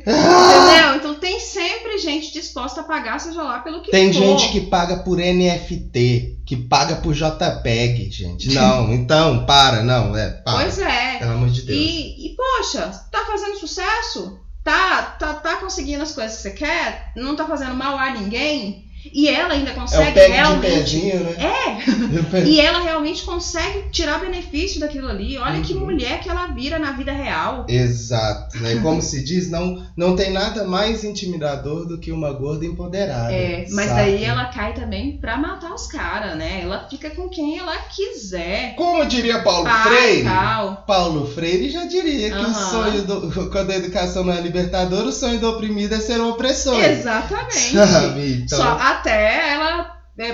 [0.08, 0.96] Entendeu?
[0.96, 4.20] Então tem sempre gente disposta a pagar, seja lá pelo que Tem for.
[4.20, 8.54] gente que paga por NFT, que paga por JPEG, gente.
[8.54, 10.60] Não, então, para, não, é, para.
[10.60, 11.18] Pois é.
[11.18, 11.78] Pelo amor de Deus.
[11.78, 14.40] E, e, poxa, tá fazendo sucesso?
[14.68, 17.14] Tá, tá, tá conseguindo as coisas que você quer?
[17.16, 18.87] Não tá fazendo mal a ninguém?
[19.14, 20.62] E ela ainda É consegue o de realmente.
[20.62, 21.38] pezinho, né?
[21.40, 21.78] É,
[22.48, 25.38] E ela realmente consegue tirar benefício daquilo ali.
[25.38, 25.82] Olha que Uhum.
[25.86, 27.66] mulher que ela vira na vida real.
[27.68, 28.76] Exato, né?
[28.82, 33.34] Como se diz, não, não tem nada mais intimidador do que uma gorda empoderada.
[33.34, 34.02] É, mas sabe?
[34.02, 36.62] daí ela cai também pra matar os caras, né?
[36.62, 38.74] Ela fica com quem ela quiser.
[38.76, 40.84] Como diria Paulo Pai, Freire, tal.
[40.88, 42.72] Paulo Freire já diria que o Aham.
[42.72, 43.18] sonho do.
[43.52, 46.82] Quando a educação não é libertadora, o sonho do oprimido é ser um opressor.
[46.84, 47.72] Exatamente.
[47.74, 48.42] Sabe?
[48.44, 48.66] Então, Só
[48.98, 50.34] até ela é,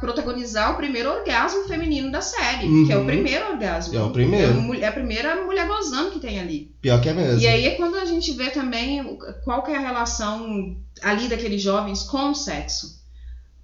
[0.00, 2.86] protagonizar o primeiro orgasmo feminino da série, Uhum.
[2.86, 3.96] que é o primeiro orgasmo.
[3.96, 4.52] É o primeiro.
[4.74, 6.74] É, a é a primeira mulher gozando que tem ali.
[6.80, 7.40] pior que é mesmo.
[7.40, 11.62] E aí é quando a gente vê também qual que é a relação ali daqueles
[11.62, 13.02] jovens com o sexo.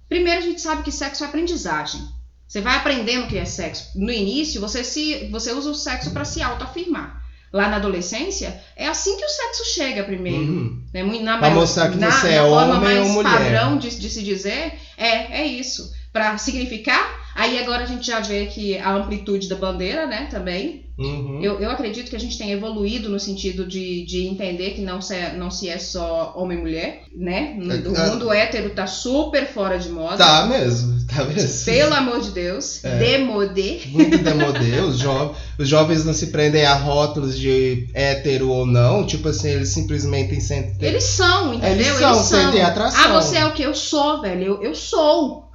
[0.07, 2.01] Primeiro a gente sabe que sexo é aprendizagem.
[2.47, 3.91] Você vai aprendendo o que é sexo.
[3.95, 7.20] No início você se você usa o sexo para se autoafirmar.
[7.53, 10.39] Lá na adolescência é assim que o sexo chega primeiro.
[10.39, 10.81] Uhum.
[10.93, 11.03] Né?
[11.03, 13.31] Na, Pra mostrar que na, você na é forma homem mais ou mulher.
[13.31, 15.91] padrão de, de se dizer, é, é isso.
[16.13, 20.89] Pra significar, aí agora a gente já vê que a amplitude da bandeira, né, também.
[20.99, 21.39] Uhum.
[21.41, 25.01] Eu, eu acredito que a gente tem evoluído no sentido de, de entender que não
[25.01, 27.57] se, é, não se é só homem e mulher, né?
[27.57, 30.17] O É, mundo hétero tá super fora de moda.
[30.17, 31.65] Tá mesmo, tá mesmo.
[31.65, 32.99] Pelo amor de Deus, É.
[32.99, 33.79] demodê.
[33.87, 39.03] Muito demodê, os, jo os jovens não se prendem a rótulos de hétero ou não,
[39.03, 40.87] tipo assim, eles simplesmente sentem.
[40.87, 41.95] Eles são, entendeu?
[41.95, 43.01] Eles são, sentem atração.
[43.05, 43.63] Ah, você é o que?
[43.63, 44.43] Eu sou, velho.
[44.43, 45.49] Eu, eu sou.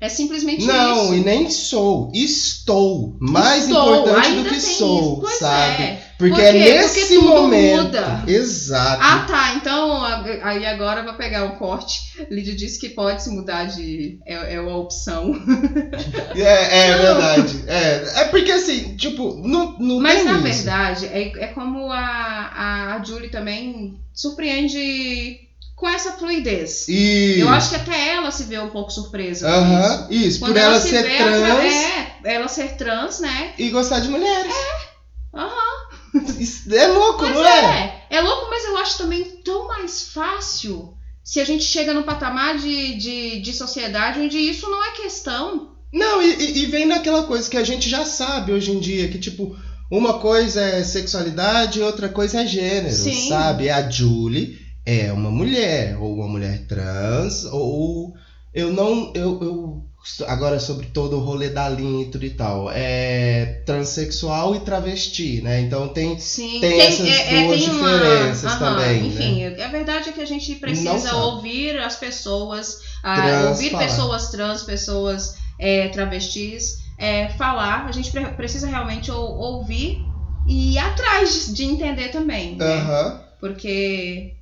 [0.00, 1.14] É simplesmente Não, isso.
[1.14, 3.16] e nem sou, estou.
[3.20, 5.38] Mais Estou, importante do que sou, isso.
[5.38, 5.82] Sabe?
[5.82, 6.10] é.
[6.16, 7.84] Porque Por é nesse Porque momento.
[7.84, 8.24] muda.
[8.26, 9.02] Exato.
[9.02, 9.54] Ah, tá.
[9.54, 10.02] Então,
[10.42, 12.00] aí agora eu vou pegar um corte.
[12.30, 14.18] Lídia disse que pode se mudar de.
[14.26, 15.32] É, é uma opção.
[16.36, 17.02] É, é Não.
[17.02, 17.64] verdade.
[17.66, 20.42] É, é porque assim, tipo, não, não Mas na isso.
[20.64, 25.49] verdade, é, é como a, a Julie também surpreende
[25.80, 26.86] com essa fluidez.
[26.88, 27.40] Isso.
[27.40, 29.48] Eu acho que até ela se vê um pouco surpresa.
[29.48, 30.26] Aham, isso.
[30.26, 30.40] isso.
[30.40, 33.54] Por ela se ser vê trans atra- É, ela ser trans, né?
[33.58, 34.52] e gostar de mulheres.
[35.34, 35.80] Aham.
[36.38, 38.04] Isso é louco, Mas não é?
[38.10, 38.16] é.
[38.18, 42.58] É louco, mas eu acho também tão mais fácil se a gente chega num patamar
[42.58, 45.76] de, de, de sociedade onde isso não é questão.
[45.92, 49.18] Não, e, e- vem naquela coisa que a gente já sabe hoje em dia, que
[49.18, 49.56] tipo,
[49.90, 53.28] uma coisa é sexualidade, outra coisa é gênero, Sim.
[53.28, 53.70] sabe?
[53.70, 54.58] A Julie
[54.90, 58.14] é uma mulher, ou uma mulher trans, ou
[58.52, 59.12] eu não.
[59.14, 59.80] Eu, eu-
[60.26, 62.70] agora sobre todo o rolê da linha e tudo e tal.
[62.72, 65.60] É transexual e travesti, né?
[65.60, 66.18] Então tem.
[66.18, 67.06] Sim, Tem essas
[67.42, 69.06] duas diferenças aham, também, né?
[69.08, 73.86] Enfim, a verdade é que a gente precisa ouvir as pessoas, ah, Trans ouvir falar.
[73.86, 77.84] pessoas trans, pessoas é, travestis, é, falar.
[77.86, 79.98] A gente pre- precisa realmente ou- ouvir
[80.48, 82.80] e ir atrás de, de entender também, né?
[83.38, 84.32] Porque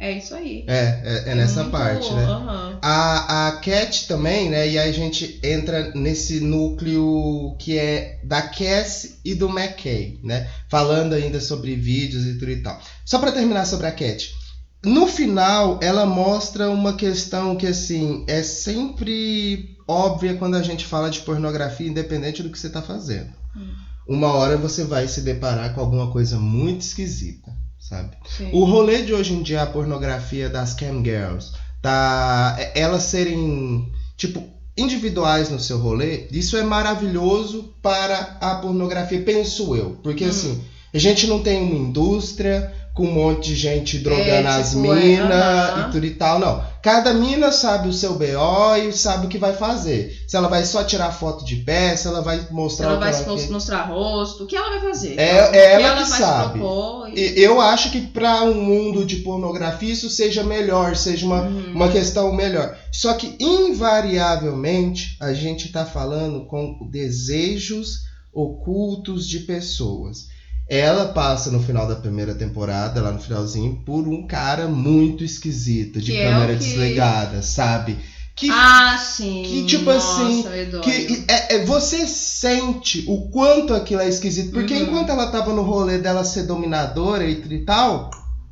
[0.00, 0.64] é isso aí.
[0.66, 2.24] É, é, é nessa muito- parte, né?
[2.24, 2.78] aham.
[2.82, 4.66] A, a Cat também, né?
[4.68, 10.48] E aí a gente entra nesse núcleo que é da Cass e do McKay, né?
[10.68, 12.80] Falando ainda sobre vídeos e tudo e tal.
[13.04, 14.34] Só pra terminar sobre a Cat.
[14.82, 21.10] No final, ela mostra uma questão que, assim, é sempre óbvia quando a gente fala
[21.10, 23.28] de pornografia, independente do que você tá fazendo.
[23.54, 23.74] Hum.
[24.08, 27.52] Uma hora você vai se deparar com alguma coisa muito esquisita,
[27.90, 28.10] sabe?
[28.24, 28.48] Sim.
[28.52, 34.42] O rolê de hoje em dia, a pornografia das cam girls, tá, elas serem, tipo,
[34.78, 39.98] individuais no seu rolê, isso é maravilhoso para a pornografia, penso eu.
[40.02, 40.28] Porque, Hum.
[40.30, 40.62] assim,
[40.94, 44.92] a gente não tem uma indústria com um monte de gente drogando É, as tipo,
[44.92, 45.88] é, minas aham.
[45.88, 46.62] e tudo e tal, não.
[46.82, 50.24] Cada mina sabe o seu BO e sabe o que vai fazer.
[50.26, 52.98] Se ela vai só tirar foto de pé, se ela vai Se mostrar ela o
[52.98, 53.52] que vai ela se quer.
[53.52, 55.18] mostrar rosto, o que ela vai fazer?
[55.18, 56.52] É- que é ela que vai sabe.
[56.54, 60.96] se propor e- E- Eu acho que para um mundo de pornografia isso seja melhor,
[60.96, 61.72] seja uma, Uhum.
[61.74, 62.76] uma questão melhor.
[62.92, 68.00] Só que, invariavelmente, a gente está falando com desejos
[68.32, 70.28] ocultos de pessoas.
[70.70, 76.00] Ela passa no final da primeira temporada, lá no finalzinho, por um cara muito esquisito,
[76.00, 77.98] de Que é câmera o que- desligada, sabe?
[78.36, 79.42] Que, Ah, sim.
[79.44, 80.44] que, tipo Nossa, assim,
[80.82, 84.52] que é, é- você sente o quanto aquilo é esquisito.
[84.52, 84.82] Porque Uhum.
[84.84, 88.08] enquanto ela tava no rolê dela ser dominadora e tal,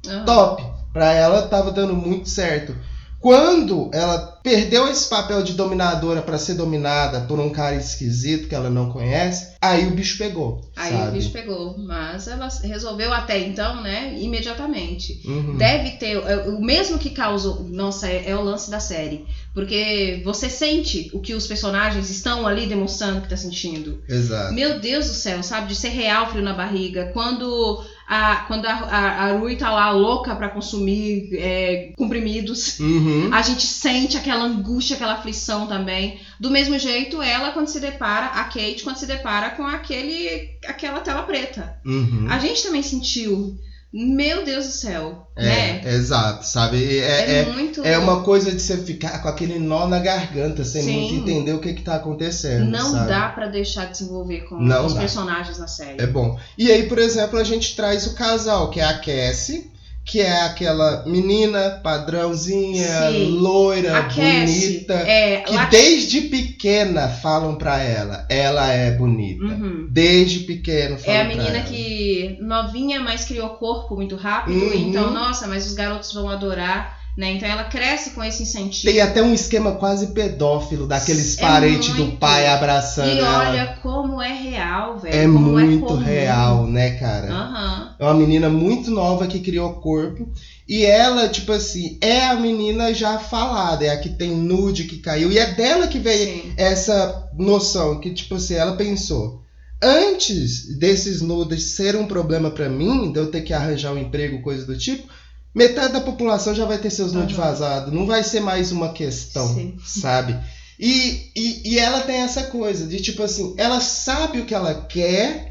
[0.07, 0.25] Aham.
[0.25, 0.63] top.
[0.93, 2.75] Pra ela tava dando muito certo.
[3.21, 8.55] Quando ela perdeu esse papel de dominadora pra ser dominada por um cara esquisito que
[8.55, 10.61] ela não conhece, aí o bicho pegou.
[10.77, 11.09] Aí sabe?
[11.09, 11.77] o bicho pegou.
[11.79, 14.17] Mas ela resolveu até então, né?
[14.19, 15.21] Imediatamente.
[15.27, 15.57] Uhum.
[15.57, 16.17] Deve ter.
[16.17, 17.57] é, O mesmo que causa.
[17.69, 19.27] Nossa, é, é o lance da série.
[19.53, 24.01] Porque você sente o que os personagens estão ali demonstrando que tá sentindo.
[24.09, 24.55] Exato.
[24.55, 25.69] Meu Deus do céu, sabe?
[25.69, 27.11] De ser real frio na barriga.
[27.13, 32.79] Quando a, quando a, a, a Rui tá lá louca pra consumir é, comprimidos.
[32.81, 33.29] Uhum.
[33.33, 36.19] A gente sente aquela angústia, aquela aflição também.
[36.41, 41.01] Do mesmo jeito, ela quando se depara, a Kate, quando se depara com aquele, aquela
[41.01, 41.79] tela preta.
[41.85, 42.27] Uhum.
[42.31, 43.59] A gente também sentiu.
[43.91, 45.81] Meu Deus do céu, né?
[45.83, 46.99] É, exato, sabe?
[46.99, 47.83] É, É, é, muito.
[47.83, 50.93] é uma coisa de você ficar com aquele nó na garganta, sem Sim.
[51.01, 52.67] muito entender o que que tá acontecendo.
[52.67, 53.09] Não sabe?
[53.09, 55.01] dá pra deixar de desenvolver com Não os dá.
[55.01, 56.03] personagens na série.
[56.03, 56.37] É bom.
[56.59, 59.71] E aí, por exemplo, a gente traz o casal, que é a Cassie,
[60.09, 63.31] que é aquela menina padrãozinha, Sim.
[63.39, 69.45] loira, bonita, é que lá- desde pequena falam pra ela, ela é bonita.
[69.45, 69.87] Uhum.
[69.91, 74.59] Desde pequeno falam É a menina que novinha, mas criou corpo muito rápido.
[74.59, 74.75] Uhum.
[74.75, 77.33] Então, nossa, mas os garotos vão adorar, né?
[77.33, 78.93] Então ela cresce com esse incentivo.
[78.93, 82.17] Tem até um esquema quase pedófilo daqueles É parentes do muito.
[82.19, 83.39] pai abraçando E ela.
[83.51, 85.15] olha como é real, velho.
[85.15, 85.97] é como muito comum.
[86.03, 87.29] real, né, cara?
[87.33, 87.95] Aham.
[87.99, 90.29] É uma menina muito nova que criou corpo.
[90.69, 94.99] E ela, tipo assim, é a menina já falada, é a que tem nude que
[94.99, 95.33] caiu.
[95.33, 96.53] E é dela que veio Sim.
[96.57, 99.43] essa noção que, tipo assim, ela pensou.
[99.83, 104.43] Antes desses nudes ser um problema pra mim, de eu ter que arranjar um emprego,
[104.43, 105.09] coisa do tipo,
[105.55, 107.47] metade da população já vai ter seus nudes Aham.
[107.47, 107.93] vazados.
[107.93, 109.77] Não vai ser mais uma questão, Sim.
[109.85, 110.39] sabe?
[110.79, 114.75] E, e, e ela tem essa coisa de, tipo assim, ela sabe o que ela
[114.87, 115.49] quer,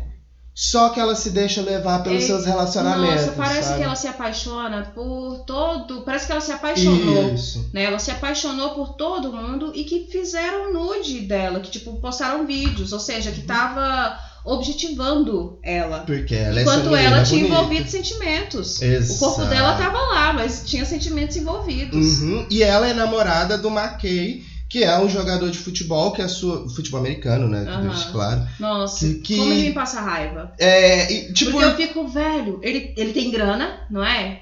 [0.55, 3.25] só que ela se deixa levar pelos É, seus relacionamentos.
[3.25, 3.77] Nossa, parece sabe?
[3.77, 6.01] que ela se apaixona por todo.
[6.01, 7.33] Parece que ela se apaixonou.
[7.33, 7.69] Isso.
[7.73, 7.83] Né?
[7.83, 12.91] Ela se apaixonou por todo mundo e que fizeram nude dela, que tipo, postaram vídeos,
[12.93, 15.99] ou seja, que tava objetivando ela.
[15.99, 17.55] Porque ela é Enquanto menina ela tinha bonita.
[17.61, 18.81] envolvido sentimentos.
[18.81, 19.13] Exato.
[19.13, 22.21] O corpo dela tava lá, mas tinha sentimentos envolvidos.
[22.21, 22.45] Uhum.
[22.49, 26.67] E ela é namorada do McKay, que é um jogador de futebol, que é sua.
[26.69, 27.65] Futebol americano, né?
[27.67, 27.87] Aham.
[27.89, 28.45] Deixa claro.
[28.59, 30.51] Nossa, Que- que- como ele me passa raiva.
[30.59, 31.51] É, e, tipo.
[31.51, 32.59] Porque eu fico velho.
[32.61, 34.41] Ele, ele tem grana, não é?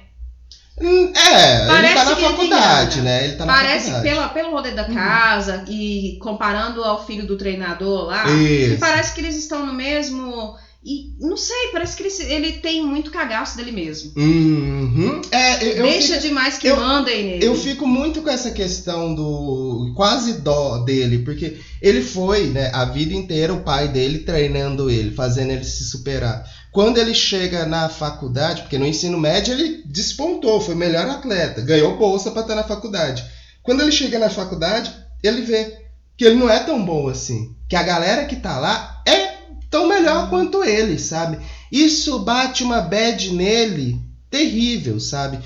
[0.80, 3.24] Hum, É, ele Parece tá na ele faculdade, né?
[3.24, 4.08] Ele tá na Parece faculdade.
[4.14, 8.30] pela, pelo rolê da casa e comparando ao filho do treinador lá.
[8.30, 8.78] Isso.
[8.78, 10.54] Parece que eles estão no mesmo.
[10.88, 14.12] E não sei, parece que ele, ele tem muito cagaço dele mesmo.
[14.16, 15.20] Uhum.
[15.32, 17.44] É, eu, eu Deixa fico, demais que eu- mandem nele.
[17.44, 22.84] eu fico muito com essa questão do quase dó dele, porque ele foi, né, a
[22.84, 26.44] vida inteira o pai dele treinando ele, fazendo ele se superar.
[26.76, 31.96] Quando ele chega na faculdade, porque no ensino médio ele despontou, foi melhor atleta, ganhou
[31.96, 33.24] bolsa para estar na faculdade.
[33.62, 35.78] Quando ele chega na faculdade, ele vê
[36.18, 39.36] que ele não é tão bom assim, que a galera que tá lá é
[39.70, 41.38] tão melhor quanto ele, sabe?
[41.72, 43.98] Isso bate uma bad nele
[44.30, 45.40] terrível, sabe?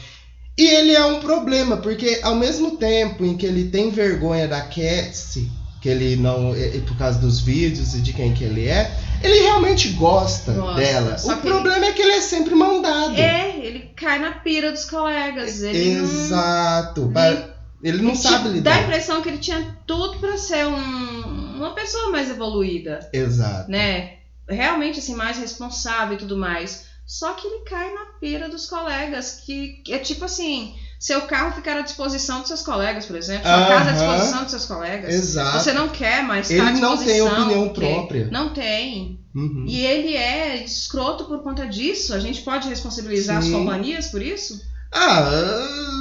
[0.58, 4.62] E ele é um problema, porque ao mesmo tempo em que ele tem vergonha da
[4.62, 5.48] Cassie,
[5.80, 6.54] que ele não.
[6.54, 8.90] é- por causa dos vídeos e de quem que ele é.
[9.22, 11.16] Ele realmente gosta, Gosta, dela.
[11.24, 13.18] O problema é que ele é sempre mão dada.
[13.18, 15.60] É, ele cai na pira dos colegas.
[15.62, 17.10] Ele não- Exato.
[17.12, 17.48] Pa-
[17.82, 18.82] Ele não Te sabe Dá a lidar.
[18.82, 23.70] impressão que ele tinha tudo pra ser um- uma pessoa mais evoluída, Exato.
[23.70, 24.16] né?
[24.46, 26.82] Realmente, assim, mais responsável e tudo mais.
[27.06, 31.54] Só que ele cai na pira dos colegas, que, que é tipo assim, seu carro
[31.54, 35.14] ficar à disposição dos seus colegas, por exemplo, sua casa à disposição dos seus colegas.
[35.14, 35.58] Exato.
[35.58, 38.28] Você não quer mais Ele estar à não tem disposição, opinião própria.
[38.30, 39.18] Não tem.
[39.34, 39.64] Uhum.
[39.66, 42.12] E ele é escroto por conta disso.
[42.12, 43.48] A gente pode responsabilizar Sim.
[43.48, 44.60] as companhias por isso?
[44.92, 45.30] Ah,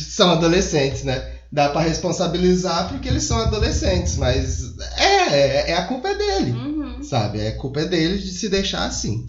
[0.10, 1.36] são adolescentes, né?
[1.50, 6.52] Dá pra responsabilizar porque eles são adolescentes, mas é, é a culpa é dele.
[6.52, 7.02] Uhum.
[7.02, 7.40] sabe?
[7.40, 9.26] É culpa dele de se deixar assim.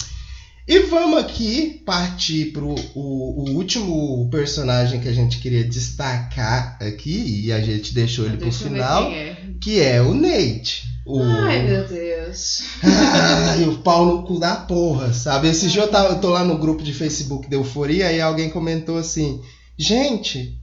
[0.69, 7.47] E vamos aqui partir pro o, o último personagem que a gente queria destacar aqui,
[7.47, 9.35] e a gente deixou ele eu ver final, é.
[9.63, 10.85] que é o Nate.
[11.07, 11.23] O...
[11.23, 12.65] Ai, meu Deus.
[12.83, 15.49] Ai, o pau no cu da porra, sabe?
[15.49, 18.51] Esse dia eu, tava, eu tô lá no grupo de Facebook de Euforia e alguém
[18.51, 19.41] comentou assim:
[19.75, 20.61] Gente,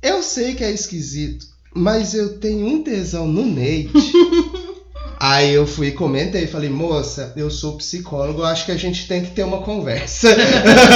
[0.00, 1.44] eu sei que é esquisito,
[1.74, 3.92] mas eu tenho um tesão no Nate.
[5.24, 9.24] Aí eu fui e comentei, falei, moça, eu sou psicólogo, acho que a gente tem
[9.24, 10.34] que ter uma conversa.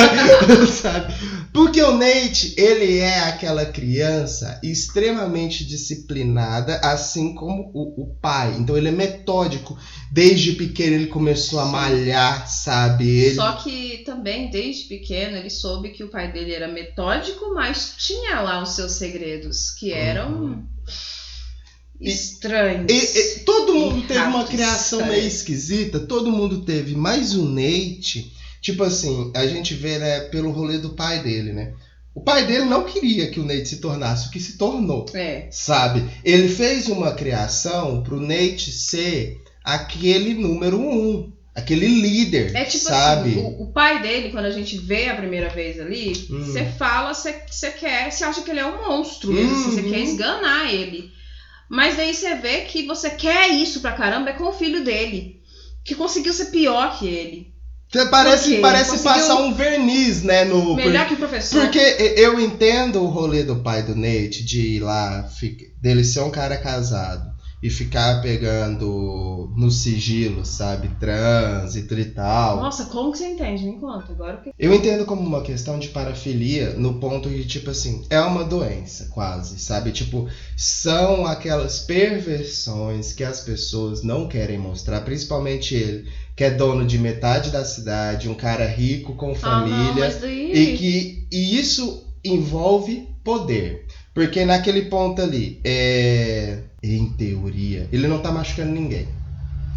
[0.82, 1.14] Sabe?
[1.52, 8.56] Porque o Nate, ele é aquela criança extremamente disciplinada, assim como o, o pai.
[8.58, 9.78] Então ele é metódico.
[10.10, 11.70] Desde pequeno ele começou a Sim.
[11.70, 13.08] malhar, sabe?
[13.08, 13.34] Ele...
[13.36, 18.40] Só que também, desde pequeno, ele soube que o pai dele era metódico, mas tinha
[18.40, 20.66] lá os seus segredos, que eram Uhum.
[22.01, 22.90] E- estranhos.
[22.92, 25.11] E- e todo mundo teve uma criação cara.
[25.12, 28.24] meio esquisita, todo mundo teve, mas o Nate,
[28.61, 31.70] tipo assim, a gente vê né, pelo rolê do pai dele, né?
[32.14, 35.47] O pai dele não queria que o Nate se tornasse o que se tornou, É,
[35.51, 36.03] sabe?
[36.24, 43.30] Ele fez uma criação pro Nate ser aquele número um, aquele líder, é tipo sabe?
[43.32, 46.40] assim, o, o pai dele, quando a gente vê a primeira vez ali, Hum.
[46.40, 49.90] você fala, você quer, você acha que ele é um monstro mesmo, assim, você Uhum.
[49.90, 51.05] quer esganar ele.
[51.68, 55.40] Mas daí você vê que você quer isso pra caramba é com o filho dele,
[55.84, 57.54] que conseguiu ser pior que ele.
[58.10, 60.44] Parece, Por parece Conseguiu- passar um verniz, né?
[60.44, 61.60] No, Melhor que o professor.
[61.62, 65.28] Porque eu entendo o rolê do pai do Nate de ir lá,
[65.80, 70.88] dele ser um cara casado e ficar pegando no sigilo, sabe?
[71.00, 72.61] Trânsito e tal.
[72.61, 73.64] Nossa, como que você entende?
[73.64, 74.36] Me conta agora.
[74.38, 78.44] que- Eu entendo como uma questão de parafilia no ponto de, tipo assim, é uma
[78.44, 79.90] doença, quase, sabe?
[79.90, 86.84] Tipo, são aquelas perversões que as pessoas não querem mostrar, principalmente ele, que é dono
[86.84, 89.94] de metade da cidade, um cara rico com Ah, não, família.
[90.04, 90.52] mas daí...
[90.52, 93.86] E que e isso envolve poder.
[94.14, 96.62] Porque naquele ponto ali, é,
[96.95, 99.07] em teoria, ele não tá machucando ninguém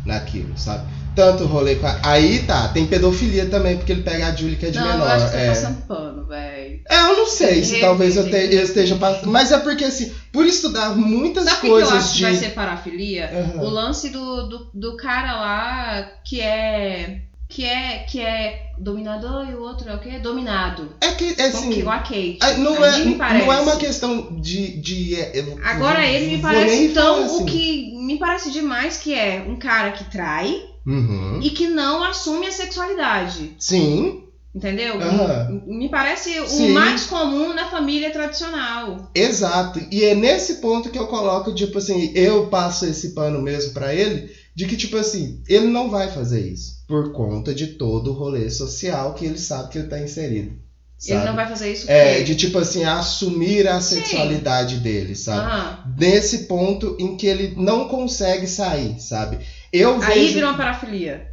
[0.05, 0.83] naquilo, sabe?
[1.13, 1.95] Tanto rolê com a...
[2.03, 4.91] Aí tá, tem pedofilia também, porque ele pega a Julie que é de não, eu
[4.93, 5.09] menor.
[5.09, 5.45] acho que você é.
[5.45, 6.79] tá passando pano, velho.
[6.89, 9.29] É, eu não sei se talvez eu, te- eu esteja passando.
[9.29, 12.17] Mas é porque assim, por estudar muitas Sabe o que eu coisas acho de.
[12.17, 13.25] que vai ser parafilia?
[13.25, 13.63] Aham.
[13.63, 17.28] O lance do, do, do cara lá que é.
[17.49, 20.19] Que é, que é dominador e o outro é o quê?
[20.19, 20.95] Dominado.
[21.01, 21.69] É que, Como assim.
[21.71, 22.37] que- igual a Kate.
[22.41, 23.49] ah, Não Ali é, me parece.
[23.49, 24.79] é uma questão de.
[24.79, 25.31] de é,
[25.63, 27.15] Agora ele me parece tão.
[27.15, 27.45] falar O assim.
[27.47, 30.53] que me parece demais que é um cara que trai
[30.85, 31.39] Uhum.
[31.41, 33.55] e que não assume a sexualidade.
[33.57, 34.99] Sim, Entendeu?
[34.99, 35.61] Aham.
[35.67, 36.71] Me parece Sim.
[36.71, 39.11] o mais comum na família tradicional.
[39.13, 39.79] Exato.
[39.91, 43.93] E é nesse ponto que eu coloco, tipo assim, eu passo esse pano mesmo pra
[43.93, 44.25] ele,
[44.55, 46.79] de que, tipo assim, ele não vai fazer isso.
[46.87, 50.57] Por conta de todo o rolê social que ele sabe que ele tá inserido.
[51.05, 51.25] Ele sabe?
[51.29, 55.47] não vai fazer isso É, porque- de tipo assim, assumir a sexualidade dele, sabe?
[55.49, 59.39] Ah, Nesse ponto em que ele não consegue sair, sabe?
[59.71, 60.33] Eu aí vejo.
[60.33, 61.25] virou uma parafilia.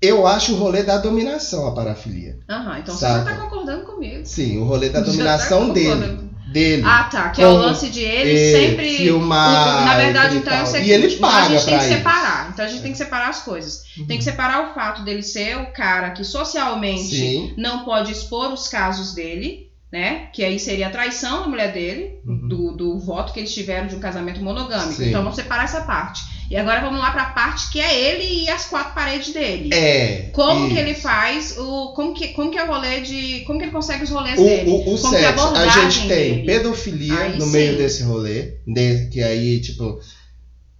[0.00, 2.38] Eu acho o rolê da dominação a parafilia.
[2.48, 3.24] Aham, então Saca.
[3.24, 4.22] você já tá concordando comigo.
[4.24, 6.29] Sim, o rolê da tá dominação dele.
[6.50, 6.82] Dele.
[6.84, 7.28] Ah, tá.
[7.30, 8.96] Que é o lance de ele é, sempre.
[8.96, 11.94] filmar Na verdade, então é o seguinte: E ele paga a gente tem que isso.
[11.94, 12.50] separar.
[12.52, 13.82] Então a gente tem que separar as coisas.
[14.08, 17.54] Tem que separar o fato dele ser o cara que socialmente Sim.
[17.56, 20.26] não pode expor os casos dele, né?
[20.32, 22.48] Que aí seria a traição da mulher dele, Uhum.
[22.48, 24.94] do, do voto que eles tiveram de um casamento monogâmico.
[24.94, 25.08] Sim.
[25.08, 26.22] Então vamos separar essa parte.
[26.50, 29.72] E agora vamos lá pra parte que é ele e as quatro paredes dele.
[29.72, 30.30] É.
[30.32, 30.74] Como isso.
[30.74, 31.92] que ele faz o.
[31.94, 33.40] Como que, como que é o rolê de.
[33.46, 34.68] Como que ele consegue os rolês O, dele?
[34.68, 36.46] o, o como que é a sexo, a gente tem dele?
[36.46, 37.52] pedofilia Aí no sim.
[37.52, 39.96] meio desse rolê, de- que aí, tipo,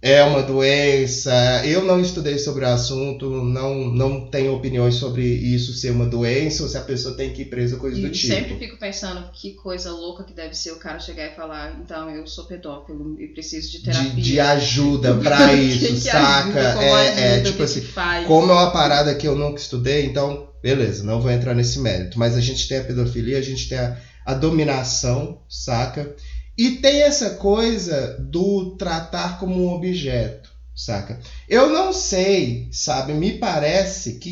[0.01, 1.31] é uma doença.
[1.65, 6.63] Eu não estudei sobre o assunto, não, não tenho opiniões sobre isso ser uma doença
[6.63, 8.33] ou se a pessoa tem que ir presa, coisa do E tipo.
[8.33, 12.09] sempre fico pensando que coisa louca que deve ser o cara chegar e falar, então
[12.09, 14.09] eu sou pedófilo e preciso de terapia.
[14.09, 16.69] De, de ajuda pra Que isso, que saca?
[16.69, 17.81] ajuda, é, ajuda, é tipo que assim,
[18.25, 22.17] como é uma parada que eu nunca estudei, então, beleza, não vou entrar nesse mérito.
[22.17, 26.15] Mas a gente tem a pedofilia, a gente tem a, a dominação, saca?
[26.57, 31.19] E tem essa coisa do tratar como um objeto, saca?
[31.47, 33.13] Eu não sei, sabe?
[33.13, 34.31] Me parece que.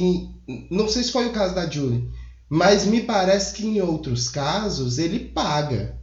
[0.70, 2.04] Não sei se foi o caso da Julie,
[2.50, 5.96] mas me parece que em outros casos ele paga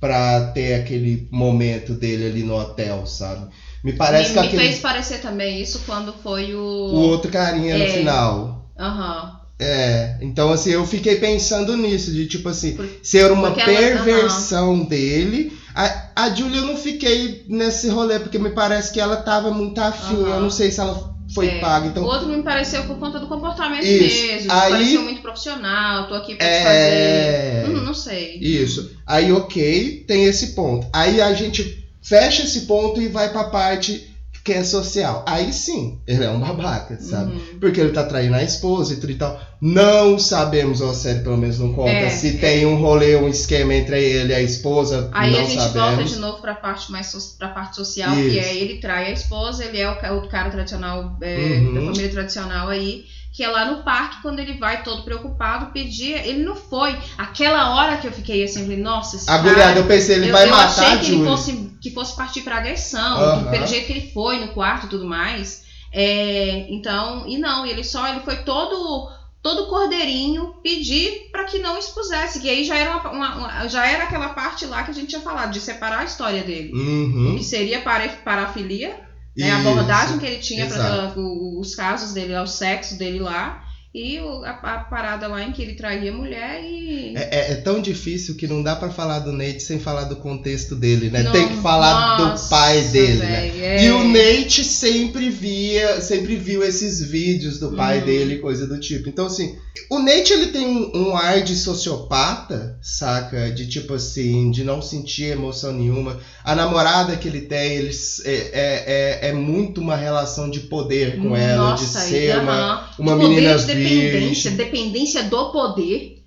[0.00, 3.48] pra ter aquele momento dele ali no hotel, sabe?
[3.82, 4.62] Me parece me, que me aquele.
[4.62, 6.58] fez parecer também isso quando foi o.
[6.60, 7.94] O outro carinha no É.
[7.94, 8.64] final.
[8.78, 9.38] Aham.
[9.60, 14.84] É, então assim, eu fiquei pensando nisso, de tipo assim, ser uma porque ela- perversão
[14.84, 15.50] dele.
[15.80, 19.78] A, a Julia eu não fiquei nesse rolê, porque me parece que ela tava muito
[19.80, 20.16] afim.
[20.22, 20.34] Aham.
[20.34, 21.60] Eu não sei se ela foi É.
[21.60, 21.86] paga.
[21.86, 24.26] O Então, outro me pareceu por conta do comportamento Isso.
[24.26, 24.50] mesmo.
[24.52, 27.62] Aí- Pareceu muito profissional, tô aqui pra te É.
[27.62, 27.70] fazer.
[27.76, 28.38] Hum, não sei.
[28.40, 28.90] isso.
[29.06, 30.86] Aí, ok, tem esse ponto.
[30.92, 34.10] Aí a gente fecha esse ponto e vai pra parte
[34.48, 35.24] que é social.
[35.28, 37.32] Aí sim, ele é um babaca, sabe?
[37.32, 37.58] Uhum.
[37.60, 39.38] Porque ele tá traindo a esposa e tudo e tal.
[39.60, 42.38] Não sabemos, ou a série pelo menos não conta, É, se é.
[42.38, 45.10] tem um rolê, um esquema entre ele e a esposa.
[45.12, 46.10] Aí não a gente volta sabemos.
[46.12, 48.30] de novo pra parte mais so pra parte social, Isso.
[48.30, 51.74] que é ele trai a esposa, ele é o, o cara tradicional é, Uhum.
[51.74, 53.04] da família tradicional aí,
[53.38, 56.10] que é lá no parque, quando ele vai todo preocupado pedir.
[56.26, 56.98] Ele não foi.
[57.16, 60.32] Aquela hora que eu fiquei assim, eu falei, nossa, esse Agulhado, eu pensei, ele eu,
[60.32, 63.92] vai eu matar achei que ele fosse, que fosse partir pra agressão, pelo jeito que
[63.92, 65.62] ele foi no quarto e tudo mais.
[65.92, 69.08] É, então, e não, ele só ele foi todo
[69.40, 73.86] todo cordeirinho pedir pra que não expusesse, que aí já era uma, uma- uma- já
[73.86, 77.36] era aquela parte lá que a gente tinha falado de separar a história dele, Uhum.
[77.38, 78.98] que seria para parafilia,
[79.38, 84.18] né, a abordagem que ele tinha para os casos dele, o sexo dele lá e
[84.18, 87.80] a, a parada lá em que ele traía a mulher e É, é- é tão
[87.80, 91.22] difícil que não dá pra falar do Nate sem falar do contexto dele, né?
[91.22, 93.40] Não, Tem que falar nossa, do pai dele, né?
[93.50, 93.84] velho, é.
[93.84, 98.04] E o Nate sempre via, sempre viu esses vídeos do pai Uhum.
[98.04, 99.08] dele, coisa do tipo.
[99.08, 99.54] Então, assim,
[99.90, 103.50] o Nate ele tem um, um ar de sociopata, saca?
[103.50, 106.18] De tipo assim, de não sentir emoção nenhuma.
[106.44, 111.16] A namorada que ele tem, eles é, é, é, é muito uma relação de poder
[111.20, 113.56] com ela, de Nossa, ser uma, uma menina
[113.88, 116.18] dependência, dependência do poder,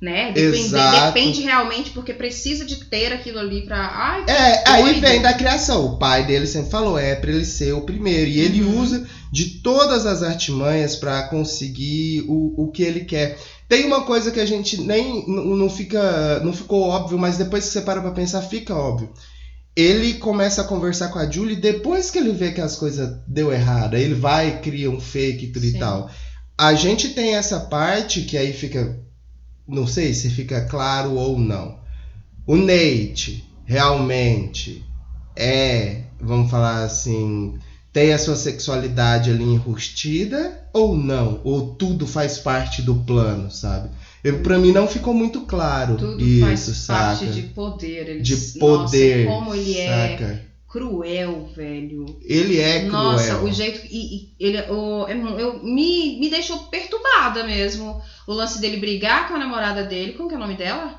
[0.00, 0.32] né?
[0.32, 1.06] Depende, Exato.
[1.14, 3.76] depende realmente porque precisa de ter aquilo ali pra.
[3.78, 5.00] Ai, É, aí doido.
[5.00, 5.84] vem da criação.
[5.84, 8.30] O pai dele sempre falou, é pra ele ser o primeiro.
[8.30, 8.80] E ele Uhum.
[8.80, 13.36] usa de todas as artimanhas pra conseguir o, o que ele quer.
[13.68, 17.70] Tem uma coisa que a gente nem não fica, não ficou óbvio, mas depois que
[17.72, 19.10] você para pra pensar, fica óbvio.
[19.76, 23.52] Ele começa a conversar com a Julie depois que ele vê que as coisas deu
[23.52, 23.96] errado.
[23.96, 25.78] Ele vai e cria um fake e tudo e Sim.
[25.78, 26.10] tal.
[26.60, 29.00] A gente tem essa parte que aí fica,
[29.66, 31.78] não sei se fica claro ou não.
[32.46, 34.84] O Nate realmente
[35.34, 37.58] é, vamos falar assim,
[37.94, 41.40] tem a sua sexualidade ali enrustida ou não?
[41.44, 43.88] Ou tudo faz parte do plano, sabe?
[44.22, 47.02] Eu, pra mim não ficou muito claro tudo isso, faz saca?
[47.04, 48.06] parte de poder.
[48.06, 49.86] Ele De diz, poder, Nossa, como ele é
[50.18, 50.49] saca?
[50.70, 52.06] Cruel, velho.
[52.22, 52.92] Ele é cruel.
[52.92, 53.86] Nossa, o jeito.
[53.90, 58.00] E, e ele, o, é eu, me, me deixou perturbada mesmo.
[58.26, 60.12] O lance dele brigar com a namorada dele.
[60.12, 60.98] Como que é o nome dela?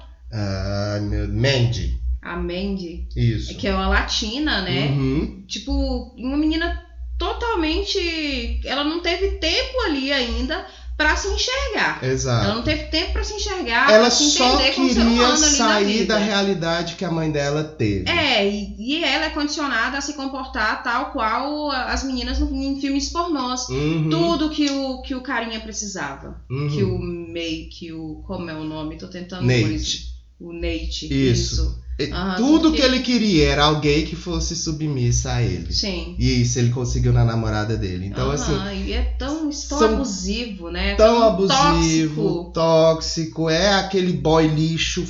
[1.09, 1.27] Meu...
[1.27, 1.99] Mandy.
[2.21, 3.07] A Mandy.
[3.15, 3.55] Isso.
[3.57, 4.87] Que é uma latina, né?
[4.87, 5.43] Uhum.
[5.47, 6.85] Tipo, uma menina
[7.17, 8.61] totalmente.
[8.65, 10.65] Ela não teve tempo ali ainda
[11.01, 11.99] pra se enxergar.
[12.01, 12.47] Ela Exato.
[12.55, 17.09] não teve tempo pra se enxergar, Ela se só queria sair da realidade que a
[17.11, 18.07] mãe dela teve.
[18.09, 22.79] É, e, e ela é condicionada a se comportar tal qual as meninas no- em
[22.79, 23.67] filmes pornôs.
[23.69, 24.09] Uhum.
[24.09, 26.39] Tudo que o, que o carinha precisava.
[26.49, 26.69] Uhum.
[26.69, 28.21] Que o May, que o.
[28.27, 28.97] Como é o nome?
[28.97, 30.11] Tô tentando Nate.
[30.39, 31.07] O Nate.
[31.11, 31.77] Isso.
[31.79, 35.71] E Aham, Tudo que ele queria era alguém que fosse submissa a ele.
[35.71, 36.15] Sim.
[36.17, 38.07] E isso ele conseguiu na namorada dele.
[38.07, 40.95] Então, assim, Aham, e é tão, tão abusivo, né?
[40.95, 42.51] tão abusivo, tóxico.
[42.53, 45.05] tóxico, é aquele boy lixo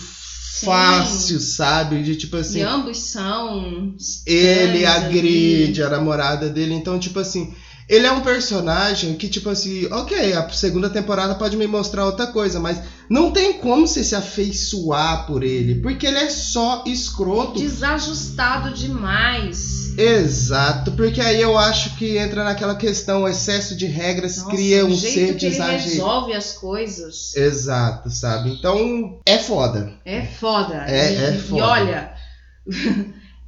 [0.65, 2.03] fácil, sabe?
[2.03, 3.95] De tipo assim, e ambos são.
[4.25, 6.73] ele agride a namorada dele.
[6.73, 7.53] Então, tipo assim,
[7.89, 12.27] ele é um personagem que, tipo assim, ok, a segunda temporada pode me mostrar outra
[12.27, 12.81] coisa, mas
[13.11, 17.59] não tem como você se afeiçoar por ele, porque ele é só escroto.
[17.59, 19.97] Desajustado demais.
[19.97, 24.85] Exato, porque aí eu acho que entra naquela questão, o excesso de regras Nossa, cria
[24.85, 28.53] o um ser que ele resolve as coisas Exato, sabe?
[28.53, 29.91] Então, é foda.
[30.05, 30.85] é foda.
[30.87, 31.65] É- e, é e foda.
[31.65, 32.13] olha,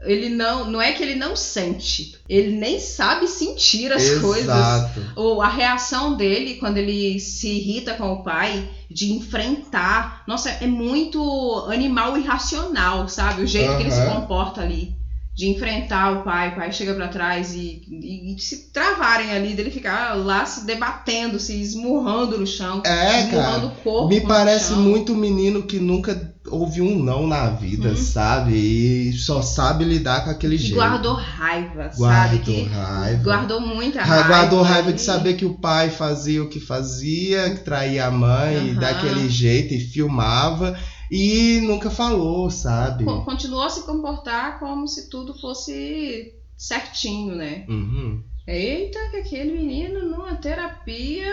[0.06, 0.70] ele não.
[0.70, 2.16] Não é que ele não sente.
[2.28, 4.44] Ele nem sabe sentir as coisas.
[4.44, 5.02] Exato.
[5.16, 10.24] Ou a reação dele quando ele se irrita com o pai, de enfrentar.
[10.28, 13.44] Nossa, é muito animal irracional, sabe?
[13.44, 14.96] O jeito que ele se comporta ali.
[15.36, 19.56] De enfrentar o pai, o pai chega pra trás e, e, e se travarem ali,
[19.56, 22.84] dele ficar lá se debatendo, se esmurrando no chão.
[22.86, 23.66] É, esmurrando cara.
[23.66, 24.10] o corpo.
[24.10, 27.96] Me parece muito um menino que nunca ouviu um não na vida, Uhum.
[27.96, 28.54] sabe?
[28.54, 30.76] E só sabe lidar com aquele Que jeito.
[30.76, 32.38] guardou raiva, sabe?
[32.38, 33.24] Guardou raiva.
[33.24, 34.28] guardou muita Ra- raiva.
[34.28, 38.72] Guardou raiva de saber que o pai fazia o que fazia, que traía a mãe
[38.72, 38.80] Aham.
[38.80, 40.78] daquele jeito e filmava
[41.10, 43.04] e nunca falou, sabe?
[43.06, 47.64] co- Continuou a se comportar como se tudo fosse certinho, né?
[47.70, 48.22] Uhum.
[48.46, 51.32] Eita, que aquele menino numa terapia.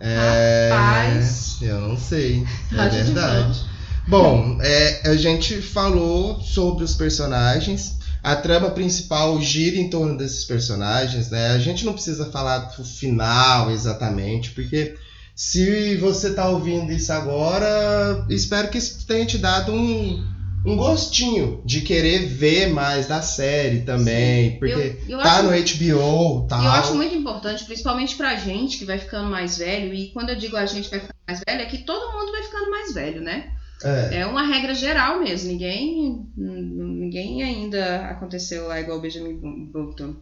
[0.00, 1.58] É, Rapaz.
[1.60, 3.64] eu não sei, é verdade.
[4.08, 7.98] Bom, é, a gente falou sobre os personagens.
[8.22, 11.48] A trama principal gira em torno desses personagens, né?
[11.48, 14.96] A gente não precisa falar do final exatamente, porque
[15.36, 20.26] se você tá ouvindo isso agora, espero que isso tenha te dado um,
[20.64, 25.50] um gostinho de querer ver mais da série também, porque eu, eu tá acho, no
[25.50, 26.64] HBO, tal.
[26.64, 30.36] eu acho muito importante, principalmente pra gente que vai ficando mais velho, e quando eu
[30.36, 33.20] digo a gente vai ficando mais velho, é que todo mundo vai ficando mais velho,
[33.20, 33.52] né?
[33.84, 35.50] É, É uma regra geral mesmo.
[35.50, 39.34] Ninguém, ninguém ainda aconteceu lá igual o Benjamin
[39.72, 40.16] Button.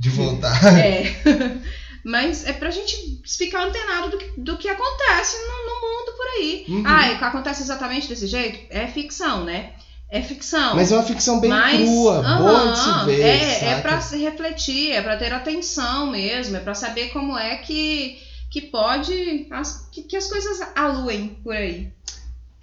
[0.00, 0.58] de voltar.
[0.78, 1.04] É.
[2.04, 6.26] Mas é pra gente ficar antenado do que, do que acontece no, no mundo por
[6.38, 6.64] aí.
[6.68, 6.82] Uhum.
[6.86, 8.66] Ah, acontece exatamente desse jeito?
[8.70, 9.72] É ficção, né?
[10.10, 10.74] É ficção.
[10.74, 13.20] Mas é uma ficção bem Mas, crua, boa de se ver.
[13.20, 17.56] É, é pra se refletir, é pra ter atenção mesmo, é pra saber como é
[17.56, 18.16] que,
[18.50, 19.46] que pode.
[19.50, 21.92] As, que, que as coisas aluem por aí.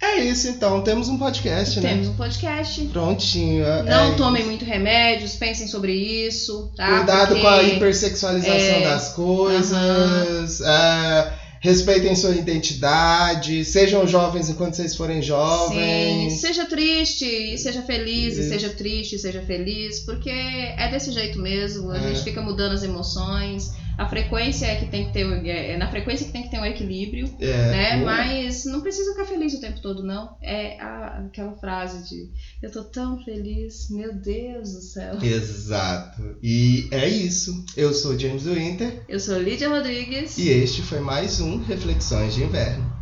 [0.00, 1.88] É isso então, temos um podcast, né?
[1.90, 2.84] Temos um podcast.
[2.86, 3.64] Prontinho.
[3.64, 4.50] é- Não é tomem isso.
[4.50, 6.98] muito remédios, pensem sobre isso, tá?
[6.98, 10.60] Cuidado Porque- com a hipersexualização é, das coisas.
[10.60, 13.64] é, respeitem sua identidade.
[13.64, 16.40] Sejam jovens enquanto vocês forem Sim, jovens.
[16.40, 18.48] seja triste seja feliz, Isso.
[18.50, 22.00] seja triste seja feliz, porque é desse jeito mesmo, a É.
[22.08, 25.90] gente fica mudando as emoções, a frequência é que tem que ter, é é na
[25.90, 27.96] frequência que tem que ter um equilíbrio, É, né?
[27.98, 28.04] boa.
[28.12, 30.36] Mas não precisa ficar feliz o tempo todo, não.
[30.42, 32.30] É a- aquela frase de
[32.62, 35.18] eu tô tão feliz, meu Deus do céu.
[35.22, 36.36] Exato.
[36.42, 37.64] E é isso.
[37.76, 42.42] Eu sou James Winter Eu sou Lídia Rodrigues, e este foi mais um Reflexões de
[42.44, 42.94] Inverno.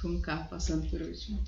[0.00, 1.38] com o carro passando por último.